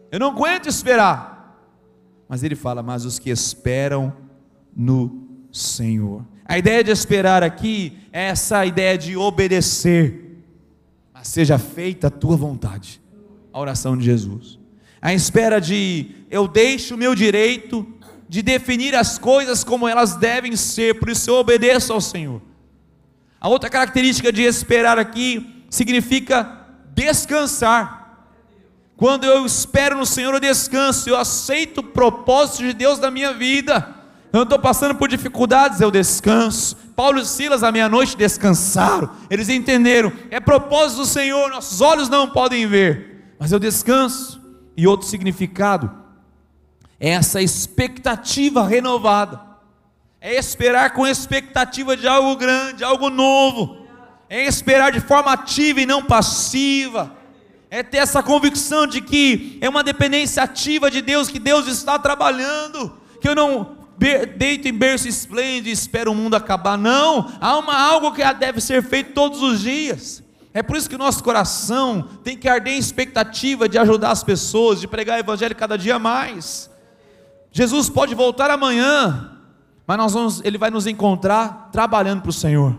Eu 0.09 0.20
não 0.20 0.31
aguento 0.31 0.68
esperar. 0.68 1.66
Mas 2.29 2.44
ele 2.44 2.55
fala: 2.55 2.81
Mas 2.81 3.05
os 3.05 3.18
que 3.18 3.29
esperam 3.29 4.16
no 4.72 5.27
Senhor. 5.52 6.24
A 6.44 6.56
ideia 6.56 6.82
de 6.82 6.90
esperar 6.90 7.42
aqui 7.42 7.98
é 8.12 8.28
essa 8.28 8.64
ideia 8.64 8.96
de 8.96 9.16
obedecer, 9.16 10.42
mas 11.12 11.28
seja 11.28 11.58
feita 11.58 12.06
a 12.06 12.11
tua 12.11 12.37
vontade. 12.37 13.00
A 13.52 13.61
oração 13.61 13.96
de 13.96 14.04
Jesus. 14.04 14.58
A 15.00 15.12
espera 15.12 15.61
de 15.61 16.11
eu 16.30 16.48
deixo 16.48 16.94
o 16.94 16.98
meu 16.98 17.14
direito 17.14 17.87
de 18.28 18.42
definir 18.42 18.94
as 18.94 19.18
coisas 19.18 19.64
como 19.64 19.88
elas 19.88 20.14
devem 20.16 20.54
ser, 20.56 20.98
por 20.98 21.08
isso 21.08 21.30
eu 21.30 21.37
obedeço 21.37 21.92
ao 21.92 22.00
Senhor. 22.00 22.42
A 23.40 23.48
outra 23.48 23.70
característica 23.70 24.32
de 24.32 24.42
esperar 24.42 24.98
aqui 24.98 25.64
significa 25.70 26.66
descansar. 26.94 28.26
Quando 28.96 29.24
eu 29.24 29.46
espero 29.46 29.96
no 29.96 30.04
Senhor, 30.04 30.34
eu 30.34 30.40
descanso, 30.40 31.08
eu 31.08 31.16
aceito 31.16 31.78
o 31.78 31.84
propósito 31.84 32.64
de 32.64 32.72
Deus 32.72 32.98
na 32.98 33.11
minha 33.11 33.32
vida. 33.32 33.97
Eu 34.32 34.42
estou 34.42 34.58
passando 34.58 34.94
por 34.94 35.08
dificuldades, 35.08 35.80
eu 35.80 35.90
descanso. 35.90 36.76
Paulo 36.94 37.20
e 37.20 37.24
Silas 37.24 37.62
à 37.62 37.72
meia-noite 37.72 38.16
descansaram. 38.16 39.10
Eles 39.30 39.48
entenderam, 39.48 40.12
é 40.30 40.38
propósito 40.38 40.98
do 40.98 41.06
Senhor, 41.06 41.50
nossos 41.50 41.80
olhos 41.80 42.08
não 42.08 42.28
podem 42.28 42.66
ver, 42.66 43.34
mas 43.38 43.52
eu 43.52 43.58
descanso. 43.58 44.38
E 44.76 44.86
outro 44.86 45.08
significado 45.08 45.90
é 47.00 47.10
essa 47.10 47.40
expectativa 47.40 48.66
renovada. 48.66 49.40
É 50.20 50.34
esperar 50.34 50.92
com 50.92 51.06
expectativa 51.06 51.96
de 51.96 52.06
algo 52.06 52.36
grande, 52.36 52.84
algo 52.84 53.08
novo. 53.08 53.86
É 54.28 54.44
esperar 54.44 54.92
de 54.92 55.00
forma 55.00 55.32
ativa 55.32 55.80
e 55.80 55.86
não 55.86 56.02
passiva. 56.02 57.16
É 57.70 57.82
ter 57.82 57.98
essa 57.98 58.22
convicção 58.22 58.86
de 58.86 59.00
que 59.00 59.58
é 59.60 59.68
uma 59.68 59.82
dependência 59.82 60.42
ativa 60.42 60.90
de 60.90 61.00
Deus, 61.00 61.28
que 61.28 61.38
Deus 61.38 61.66
está 61.66 61.98
trabalhando, 61.98 62.92
que 63.20 63.28
eu 63.28 63.34
não 63.34 63.77
deito 63.98 64.68
em 64.68 64.72
berço 64.72 65.08
esplêndido 65.08 65.68
e 65.68 65.72
espero 65.72 66.12
o 66.12 66.14
mundo 66.14 66.34
acabar. 66.34 66.78
Não, 66.78 67.30
há 67.40 67.58
uma, 67.58 67.76
algo 67.76 68.12
que 68.12 68.22
deve 68.34 68.61
ser 68.61 68.82
feito 68.82 69.12
todos 69.12 69.42
os 69.42 69.61
dias. 69.61 70.22
É 70.54 70.62
por 70.62 70.76
isso 70.76 70.88
que 70.88 70.94
o 70.94 70.98
nosso 70.98 71.22
coração 71.22 72.02
tem 72.24 72.37
que 72.37 72.48
arder 72.48 72.74
em 72.74 72.78
expectativa 72.78 73.68
de 73.68 73.78
ajudar 73.78 74.11
as 74.11 74.22
pessoas, 74.22 74.80
de 74.80 74.88
pregar 74.88 75.16
o 75.18 75.20
Evangelho 75.20 75.54
cada 75.54 75.76
dia 75.76 75.98
mais. 75.98 76.70
Jesus 77.52 77.88
pode 77.88 78.14
voltar 78.14 78.50
amanhã, 78.50 79.32
mas 79.87 79.98
nós 79.98 80.12
vamos, 80.12 80.40
Ele 80.44 80.58
vai 80.58 80.70
nos 80.70 80.87
encontrar 80.87 81.68
trabalhando 81.72 82.22
para 82.22 82.30
o 82.30 82.32
Senhor. 82.32 82.76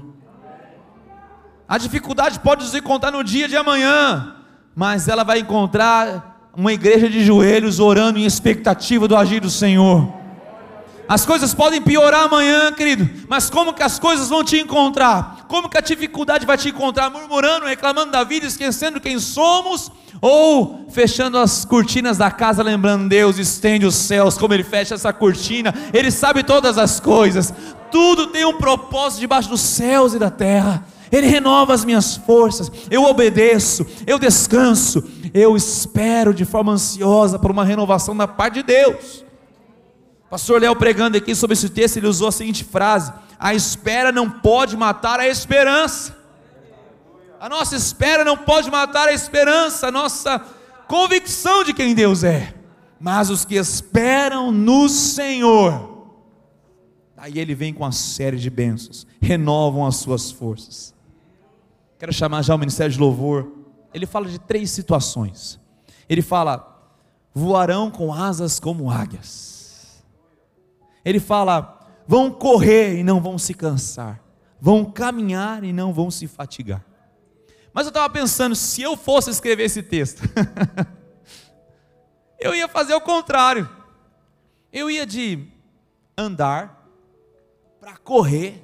A 1.68 1.78
dificuldade 1.78 2.40
pode 2.40 2.64
nos 2.64 2.74
encontrar 2.74 3.12
no 3.12 3.24
dia 3.24 3.48
de 3.48 3.56
amanhã, 3.56 4.36
mas 4.76 5.08
ela 5.08 5.24
vai 5.24 5.40
encontrar 5.40 6.52
uma 6.56 6.74
igreja 6.74 7.08
de 7.08 7.24
joelhos 7.24 7.80
orando 7.80 8.20
em 8.20 8.26
expectativa 8.26 9.08
do 9.08 9.16
agir 9.16 9.40
do 9.40 9.50
Senhor. 9.50 10.19
As 11.10 11.26
coisas 11.26 11.56
podem 11.56 11.82
piorar 11.82 12.26
amanhã, 12.26 12.72
querido, 12.72 13.10
mas 13.28 13.50
como 13.50 13.74
que 13.74 13.82
as 13.82 13.98
coisas 13.98 14.30
vão 14.30 14.44
te 14.44 14.60
encontrar? 14.60 15.48
Como 15.48 15.68
que 15.68 15.76
a 15.76 15.82
dificuldade 15.82 16.46
vai 16.46 16.56
te 16.56 16.70
encontrar? 16.70 17.10
Murmurando, 17.10 17.66
reclamando 17.66 18.12
da 18.12 18.24
vida, 18.24 18.46
esquecendo 18.46 19.02
quem 19.02 19.18
somos? 19.18 19.92
Ou 20.22 20.86
fechando 20.92 21.40
as 21.40 21.66
cortinas 21.66 22.20
da 22.20 22.30
casa, 22.30 22.62
lembrando 22.62 23.10
Deus 23.10 23.40
estende 23.40 23.88
os 23.88 23.96
céus, 23.96 24.38
como 24.38 24.54
Ele 24.54 24.64
fecha 24.64 24.94
essa 24.94 25.12
cortina, 25.12 25.74
Ele 25.92 26.12
sabe 26.12 26.44
todas 26.44 26.78
as 26.78 27.00
coisas, 27.00 27.52
tudo 27.92 28.28
tem 28.28 28.46
um 28.46 28.60
propósito 28.60 29.22
debaixo 29.22 29.50
dos 29.50 29.62
céus 29.62 30.14
e 30.14 30.20
da 30.20 30.30
terra. 30.30 30.86
Ele 31.12 31.26
renova 31.26 31.74
as 31.74 31.84
minhas 31.84 32.18
forças, 32.18 32.72
eu 32.92 33.04
obedeço, 33.06 33.84
eu 34.06 34.20
descanso, 34.20 35.04
eu 35.34 35.58
espero 35.58 36.36
de 36.36 36.46
forma 36.46 36.74
ansiosa 36.74 37.40
por 37.40 37.50
uma 37.50 37.66
renovação 37.66 38.16
da 38.16 38.28
parte 38.28 38.62
de 38.62 38.64
Deus. 38.64 39.28
Pastor 40.30 40.62
Léo 40.62 40.76
pregando 40.76 41.18
aqui 41.18 41.34
sobre 41.34 41.56
esse 41.56 41.70
texto, 41.70 41.98
ele 41.98 42.08
usou 42.08 42.28
a 42.28 42.32
seguinte 42.32 42.64
frase: 42.64 43.12
A 43.40 43.54
espera 43.54 44.12
não 44.12 44.30
pode 44.30 44.78
matar 44.78 45.20
a 45.20 45.28
esperança. 45.28 46.16
A 47.40 47.50
nossa 47.50 47.76
espera 47.76 48.24
não 48.24 48.38
pode 48.38 48.70
matar 48.70 49.08
a 49.08 49.14
esperança, 49.14 49.88
a 49.88 49.92
nossa 49.92 50.40
convicção 50.88 51.64
de 51.64 51.74
quem 51.74 51.96
Deus 51.96 52.24
é. 52.24 52.54
Mas 53.00 53.30
os 53.30 53.46
que 53.46 53.56
esperam 53.56 54.52
no 54.52 54.90
Senhor, 54.90 56.12
aí 57.16 57.40
ele 57.40 57.56
vem 57.56 57.74
com 57.74 57.84
uma 57.84 57.94
série 57.94 58.38
de 58.38 58.50
bênçãos, 58.50 59.08
renovam 59.22 59.88
as 59.88 59.96
suas 59.96 60.30
forças. 60.30 60.94
Quero 61.98 62.14
chamar 62.14 62.44
já 62.44 62.54
o 62.54 62.58
ministério 62.58 62.92
de 62.92 63.00
louvor. 63.00 63.52
Ele 63.94 64.06
fala 64.06 64.28
de 64.28 64.38
três 64.38 64.70
situações. 64.70 65.60
Ele 66.08 66.22
fala: 66.22 66.94
voarão 67.34 67.90
com 67.90 68.14
asas 68.14 68.60
como 68.60 68.92
águias 68.92 69.59
ele 71.04 71.20
fala: 71.20 71.80
vão 72.08 72.32
correr 72.32 72.98
e 72.98 73.04
não 73.04 73.22
vão 73.22 73.38
se 73.38 73.54
cansar, 73.54 74.20
vão 74.60 74.86
caminhar 74.86 75.64
e 75.64 75.72
não 75.72 75.94
vão 75.94 76.10
se 76.10 76.28
fatigar. 76.28 76.84
Mas 77.74 77.86
eu 77.86 77.90
estava 77.90 78.10
pensando, 78.10 78.56
se 78.56 78.82
eu 78.82 78.98
fosse 78.98 79.30
escrever 79.30 79.64
esse 79.64 79.84
texto, 79.84 80.22
eu 82.40 82.54
ia 82.54 82.68
fazer 82.68 82.94
o 82.94 83.02
contrário. 83.02 83.70
Eu 84.72 84.90
ia 84.90 85.06
de 85.06 85.48
andar 86.18 86.88
para 87.80 87.98
correr, 87.98 88.64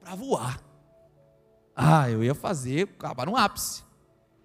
para 0.00 0.14
voar. 0.14 0.60
Ah, 1.76 2.08
eu 2.10 2.22
ia 2.22 2.34
fazer, 2.34 2.88
acabar 2.98 3.26
no 3.26 3.36
ápice. 3.36 3.82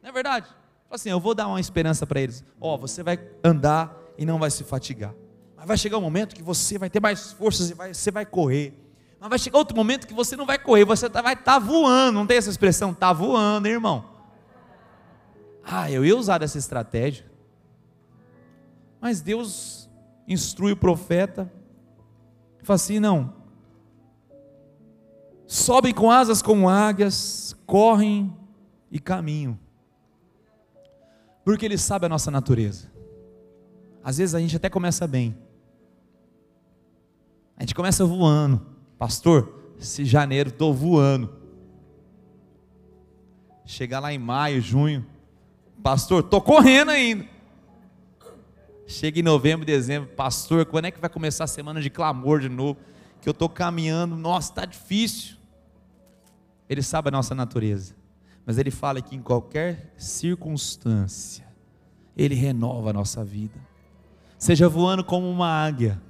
Não 0.01 0.09
é 0.09 0.11
verdade? 0.11 0.47
Assim, 0.89 1.09
eu 1.09 1.19
vou 1.19 1.35
dar 1.35 1.47
uma 1.47 1.59
esperança 1.59 2.05
para 2.05 2.19
eles. 2.19 2.43
Ó, 2.59 2.73
oh, 2.73 2.77
você 2.77 3.03
vai 3.03 3.19
andar 3.43 3.95
e 4.17 4.25
não 4.25 4.39
vai 4.39 4.49
se 4.49 4.63
fatigar. 4.63 5.13
Mas 5.59 5.67
vai 5.67 5.77
chegar 5.77 5.97
um 5.97 6.01
momento 6.01 6.33
que 6.33 6.41
você 6.41 6.77
vai 6.77 6.89
ter 6.89 7.01
mais 7.01 7.33
forças 7.33 7.69
e 7.69 7.73
vai, 7.73 7.93
você 7.93 8.09
vai 8.09 8.25
correr. 8.25 8.73
Mas 9.19 9.29
vai 9.29 9.37
chegar 9.37 9.57
outro 9.57 9.75
momento 9.75 10.07
que 10.07 10.13
você 10.13 10.37
não 10.37 10.45
vai 10.45 10.57
correr, 10.57 10.85
você 10.85 11.09
tá, 11.09 11.21
vai 11.21 11.33
estar 11.33 11.43
tá 11.53 11.59
voando. 11.59 12.13
Não 12.13 12.25
tem 12.25 12.37
essa 12.37 12.49
expressão? 12.49 12.91
Está 12.91 13.11
voando, 13.11 13.67
hein, 13.67 13.73
irmão. 13.73 14.05
Ah, 15.63 15.91
eu 15.91 16.05
ia 16.05 16.15
usar 16.15 16.41
essa 16.41 16.57
estratégia. 16.57 17.29
Mas 19.01 19.19
Deus 19.19 19.89
instrui 20.27 20.71
o 20.71 20.77
profeta, 20.77 21.51
fala 22.63 22.75
assim: 22.75 22.99
não, 22.99 23.33
sobem 25.45 25.93
com 25.93 26.09
asas 26.09 26.41
como 26.41 26.69
águias, 26.69 27.53
correm 27.65 28.33
e 28.89 28.97
caminham, 28.97 29.59
porque 31.43 31.65
Ele 31.65 31.77
sabe 31.77 32.05
a 32.05 32.09
nossa 32.09 32.31
natureza. 32.31 32.87
Às 34.03 34.17
vezes 34.17 34.33
a 34.33 34.39
gente 34.39 34.55
até 34.55 34.69
começa 34.69 35.05
bem, 35.05 35.37
a 37.59 37.63
gente 37.63 37.75
começa 37.75 38.05
voando, 38.05 38.65
pastor. 38.97 39.73
Esse 39.77 40.05
janeiro 40.05 40.47
estou 40.47 40.73
voando. 40.73 41.29
Chegar 43.65 43.99
lá 43.99 44.13
em 44.13 44.17
maio, 44.17 44.61
junho, 44.61 45.05
pastor, 45.83 46.23
estou 46.23 46.41
correndo 46.41 46.91
ainda. 46.91 47.27
Chega 48.87 49.19
em 49.19 49.23
novembro, 49.23 49.65
dezembro, 49.65 50.09
pastor, 50.09 50.65
quando 50.65 50.85
é 50.85 50.91
que 50.91 50.99
vai 50.99 51.09
começar 51.09 51.43
a 51.43 51.47
semana 51.47 51.81
de 51.81 51.89
clamor 51.89 52.39
de 52.39 52.47
novo? 52.47 52.79
Que 53.21 53.27
eu 53.27 53.31
estou 53.31 53.49
caminhando, 53.49 54.15
nossa, 54.15 54.51
está 54.51 54.65
difícil. 54.65 55.35
Ele 56.69 56.81
sabe 56.81 57.09
a 57.09 57.11
nossa 57.11 57.35
natureza, 57.35 57.93
mas 58.45 58.57
ele 58.57 58.71
fala 58.71 59.01
que 59.01 59.15
em 59.17 59.21
qualquer 59.21 59.93
circunstância, 59.97 61.45
ele 62.15 62.35
renova 62.35 62.91
a 62.91 62.93
nossa 62.93 63.23
vida. 63.23 63.59
Seja 64.37 64.69
voando 64.69 65.03
como 65.03 65.29
uma 65.29 65.47
águia, 65.49 66.01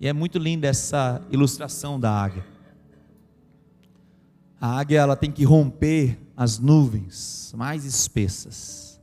e 0.00 0.08
é 0.08 0.12
muito 0.12 0.38
linda 0.38 0.66
essa 0.66 1.20
ilustração 1.30 2.00
da 2.00 2.10
águia. 2.10 2.46
A 4.58 4.78
águia 4.78 5.00
ela 5.00 5.14
tem 5.14 5.30
que 5.30 5.44
romper 5.44 6.18
as 6.34 6.58
nuvens 6.58 7.52
mais 7.56 7.84
espessas. 7.84 8.98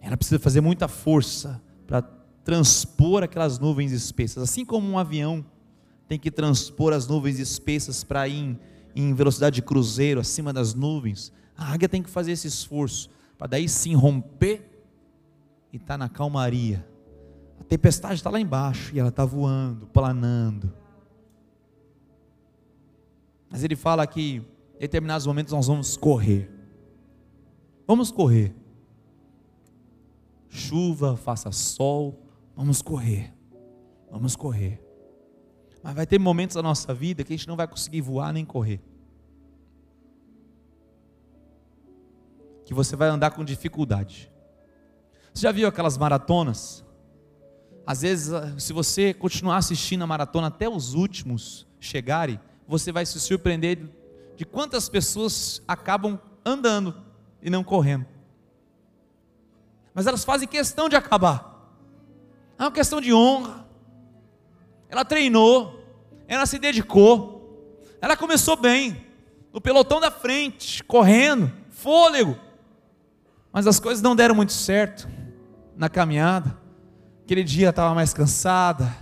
Ela 0.00 0.16
precisa 0.16 0.38
fazer 0.38 0.60
muita 0.60 0.86
força 0.86 1.60
para 1.84 2.00
transpor 2.44 3.24
aquelas 3.24 3.58
nuvens 3.58 3.90
espessas, 3.90 4.40
assim 4.42 4.64
como 4.64 4.88
um 4.88 4.98
avião 4.98 5.44
tem 6.08 6.18
que 6.18 6.30
transpor 6.30 6.92
as 6.92 7.06
nuvens 7.06 7.38
espessas 7.38 8.04
para 8.04 8.28
ir 8.28 8.56
em, 8.94 9.14
velocidade 9.14 9.56
de 9.56 9.62
cruzeiro 9.62 10.20
acima 10.20 10.52
das 10.52 10.74
nuvens. 10.74 11.32
A 11.56 11.72
águia 11.72 11.88
tem 11.88 12.02
que 12.02 12.10
fazer 12.10 12.32
esse 12.32 12.46
esforço 12.46 13.10
para 13.36 13.48
daí 13.48 13.68
sim 13.68 13.94
romper 13.94 14.70
e 15.72 15.76
estar 15.76 15.94
tá 15.94 15.98
na 15.98 16.08
calmaria. 16.08 16.86
A 17.60 17.64
tempestade 17.64 18.14
está 18.14 18.30
lá 18.30 18.40
embaixo 18.40 18.94
e 18.94 18.98
ela 18.98 19.08
está 19.08 19.24
voando, 19.24 19.86
planando. 19.86 20.72
Mas 23.50 23.64
ele 23.64 23.76
fala 23.76 24.06
que 24.06 24.42
em 24.74 24.80
determinados 24.80 25.26
momentos 25.26 25.52
nós 25.52 25.66
vamos 25.66 25.96
correr. 25.96 26.50
Vamos 27.86 28.10
correr 28.10 28.54
chuva, 30.56 31.16
faça 31.16 31.52
sol, 31.52 32.18
vamos 32.54 32.80
correr, 32.80 33.32
vamos 34.10 34.34
correr. 34.34 34.82
Mas 35.82 35.94
vai 35.94 36.06
ter 36.06 36.18
momentos 36.18 36.56
da 36.56 36.62
nossa 36.62 36.92
vida 36.92 37.22
que 37.22 37.32
a 37.32 37.36
gente 37.36 37.46
não 37.46 37.56
vai 37.56 37.68
conseguir 37.68 38.00
voar 38.00 38.32
nem 38.32 38.44
correr. 38.44 38.80
Que 42.64 42.74
você 42.74 42.96
vai 42.96 43.08
andar 43.08 43.30
com 43.30 43.44
dificuldade. 43.44 44.32
Você 45.32 45.42
já 45.42 45.52
viu 45.52 45.68
aquelas 45.68 45.96
maratonas? 45.96 46.84
Às 47.86 48.02
vezes, 48.02 48.32
ah, 48.32 48.54
se 48.58 48.72
você 48.72 49.14
continuar 49.14 49.58
assistindo 49.58 50.02
a 50.02 50.06
maratona 50.06 50.48
até 50.48 50.68
os 50.68 50.94
últimos 50.94 51.66
chegarem, 51.78 52.40
você 52.66 52.90
vai 52.90 53.06
se 53.06 53.20
surpreender 53.20 53.78
de 54.36 54.44
quantas 54.44 54.88
pessoas 54.88 55.62
acabam 55.68 56.18
andando 56.44 56.94
e 57.40 57.48
não 57.48 57.62
correndo 57.62 58.06
mas 59.96 60.06
elas 60.06 60.24
fazem 60.24 60.46
questão 60.46 60.90
de 60.90 60.94
acabar. 60.94 61.72
É 62.58 62.62
uma 62.64 62.70
questão 62.70 63.00
de 63.00 63.14
honra. 63.14 63.66
Ela 64.90 65.06
treinou, 65.06 65.82
ela 66.28 66.44
se 66.44 66.58
dedicou, 66.58 67.82
ela 67.98 68.14
começou 68.14 68.56
bem, 68.58 69.06
no 69.54 69.58
pelotão 69.58 69.98
da 69.98 70.10
frente, 70.10 70.84
correndo, 70.84 71.50
fôlego. 71.70 72.38
Mas 73.50 73.66
as 73.66 73.80
coisas 73.80 74.02
não 74.02 74.14
deram 74.14 74.34
muito 74.34 74.52
certo 74.52 75.08
na 75.74 75.88
caminhada. 75.88 76.58
Aquele 77.26 77.44
dia 77.44 77.68
estava 77.68 77.94
mais 77.94 78.14
cansada, 78.14 78.96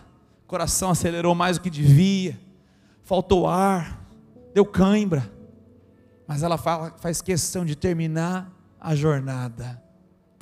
coração 0.47 0.91
acelerou 0.91 1.35
mais 1.35 1.59
do 1.59 1.62
que 1.62 1.70
devia, 1.70 2.41
faltou 3.05 3.47
ar, 3.47 4.05
deu 4.53 4.64
cãibra. 4.64 5.31
Mas 6.27 6.43
ela 6.43 6.59
fala, 6.59 6.95
faz 6.99 7.22
questão 7.22 7.64
de 7.64 7.77
terminar 7.77 8.51
a 8.81 8.97
jornada 8.97 9.85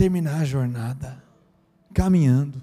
terminar 0.03 0.41
a 0.41 0.45
jornada 0.45 1.23
caminhando. 1.95 2.61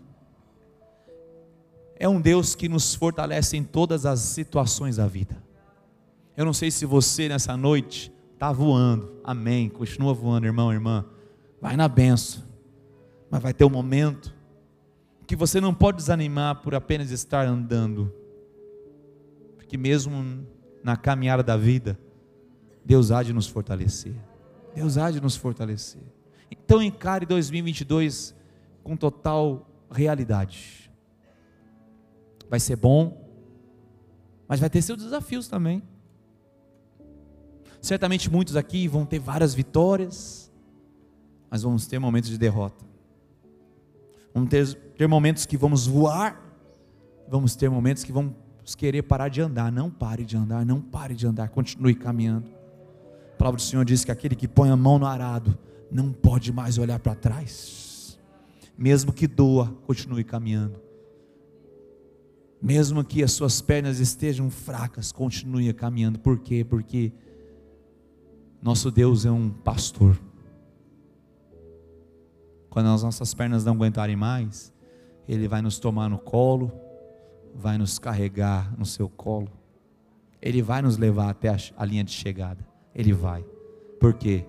É 1.96 2.08
um 2.08 2.20
Deus 2.20 2.54
que 2.54 2.68
nos 2.68 2.94
fortalece 2.94 3.56
em 3.56 3.64
todas 3.64 4.06
as 4.06 4.20
situações 4.20 4.98
da 4.98 5.08
vida. 5.08 5.42
Eu 6.36 6.44
não 6.44 6.52
sei 6.52 6.70
se 6.70 6.86
você 6.86 7.30
nessa 7.30 7.56
noite 7.56 8.12
está 8.34 8.52
voando, 8.52 9.22
amém. 9.24 9.70
Continua 9.70 10.14
voando, 10.14 10.48
irmão, 10.48 10.74
irmã. 10.74 11.06
Vai 11.62 11.78
na 11.78 11.88
benção, 11.88 12.44
mas 13.32 13.42
vai 13.42 13.54
ter 13.54 13.64
um 13.64 13.70
momento 13.70 14.36
que 15.30 15.36
você 15.36 15.62
não 15.62 15.76
pode 15.76 15.98
desanimar 15.98 16.56
por 16.56 16.74
apenas 16.74 17.12
estar 17.12 17.46
andando, 17.46 18.12
porque 19.58 19.78
mesmo 19.78 20.44
na 20.84 20.98
caminhada 20.98 21.44
da 21.44 21.56
vida, 21.56 22.00
Deus 22.84 23.12
há 23.12 23.22
de 23.22 23.32
nos 23.32 23.46
fortalecer. 23.46 24.16
Deus 24.74 24.98
há 24.98 25.12
de 25.12 25.22
nos 25.22 25.36
fortalecer. 25.36 26.02
Então 26.50 26.82
encare 26.82 27.28
2022 27.28 28.34
com 28.84 28.98
total 28.98 29.70
realidade. 29.92 30.92
Vai 32.50 32.60
ser 32.60 32.78
bom, 32.78 33.30
mas 34.48 34.60
vai 34.60 34.68
ter 34.68 34.82
seus 34.82 34.98
desafios 34.98 35.48
também. 35.48 35.84
Certamente 37.80 38.32
muitos 38.32 38.56
aqui 38.56 38.88
vão 38.88 39.06
ter 39.06 39.20
várias 39.20 39.54
vitórias, 39.54 40.52
mas 41.52 41.62
vamos 41.62 41.86
ter 41.86 42.00
momentos 42.00 42.32
de 42.32 42.38
derrota. 42.40 42.89
Vamos 44.34 44.50
ter, 44.50 44.74
ter 44.98 45.08
momentos 45.08 45.46
que 45.46 45.58
vamos 45.58 45.88
voar, 45.88 46.42
vamos 47.28 47.56
ter 47.56 47.70
momentos 47.70 48.04
que 48.04 48.12
vamos 48.12 48.34
querer 48.78 49.04
parar 49.04 49.30
de 49.30 49.42
andar. 49.42 49.72
Não 49.72 49.90
pare 49.90 50.26
de 50.26 50.38
andar, 50.38 50.66
não 50.66 50.82
pare 50.82 51.16
de 51.16 51.26
andar, 51.26 51.50
continue 51.50 51.96
caminhando. 51.96 52.50
A 53.34 53.38
palavra 53.38 53.58
do 53.58 53.62
Senhor 53.62 53.86
diz 53.86 54.04
que 54.04 54.12
aquele 54.12 54.36
que 54.36 54.48
põe 54.48 54.70
a 54.70 54.76
mão 54.76 55.00
no 55.00 55.06
arado 55.06 55.58
não 55.92 56.12
pode 56.12 56.52
mais 56.52 56.78
olhar 56.78 57.00
para 57.00 57.16
trás. 57.16 58.20
Mesmo 58.78 59.12
que 59.12 59.28
doa, 59.28 59.76
continue 59.86 60.24
caminhando. 60.24 60.80
Mesmo 62.62 63.04
que 63.04 63.24
as 63.24 63.32
suas 63.32 63.62
pernas 63.62 64.00
estejam 64.00 64.50
fracas, 64.50 65.12
continue 65.12 65.74
caminhando. 65.74 66.20
Por 66.20 66.40
quê? 66.40 66.66
Porque 66.66 67.14
nosso 68.62 68.92
Deus 68.92 69.26
é 69.26 69.32
um 69.32 69.50
pastor. 69.50 70.20
Quando 72.70 72.90
as 72.90 73.04
nossas 73.04 73.34
pernas 73.34 73.66
não 73.66 73.74
aguentarem 73.74 74.16
mais, 74.16 74.72
Ele 75.28 75.48
vai 75.48 75.62
nos 75.62 75.80
tomar 75.80 76.10
no 76.10 76.20
colo, 76.20 76.72
vai 77.56 77.78
nos 77.78 77.98
carregar 77.98 78.74
no 78.78 78.86
seu 78.86 79.10
colo. 79.10 79.50
Ele 80.42 80.62
vai 80.62 80.82
nos 80.82 80.98
levar 80.98 81.30
até 81.30 81.50
a 81.76 81.86
linha 81.86 82.04
de 82.04 82.12
chegada. 82.12 82.66
Ele 82.94 83.12
vai. 83.12 83.44
Por 84.00 84.14
quê? 84.14 84.46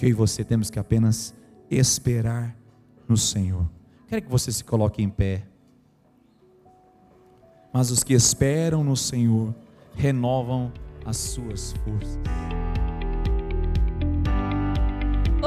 que 0.00 0.06
eu 0.06 0.10
e 0.10 0.12
você 0.14 0.42
temos 0.42 0.70
que 0.70 0.78
apenas 0.78 1.34
esperar 1.70 2.56
no 3.06 3.18
Senhor. 3.18 3.68
Quero 4.08 4.22
que 4.22 4.30
você 4.30 4.50
se 4.50 4.64
coloque 4.64 5.02
em 5.02 5.10
pé. 5.10 5.46
Mas 7.70 7.90
os 7.90 8.02
que 8.02 8.14
esperam 8.14 8.82
no 8.82 8.96
Senhor 8.96 9.54
renovam 9.94 10.72
as 11.04 11.18
suas 11.18 11.74
forças. 11.84 12.59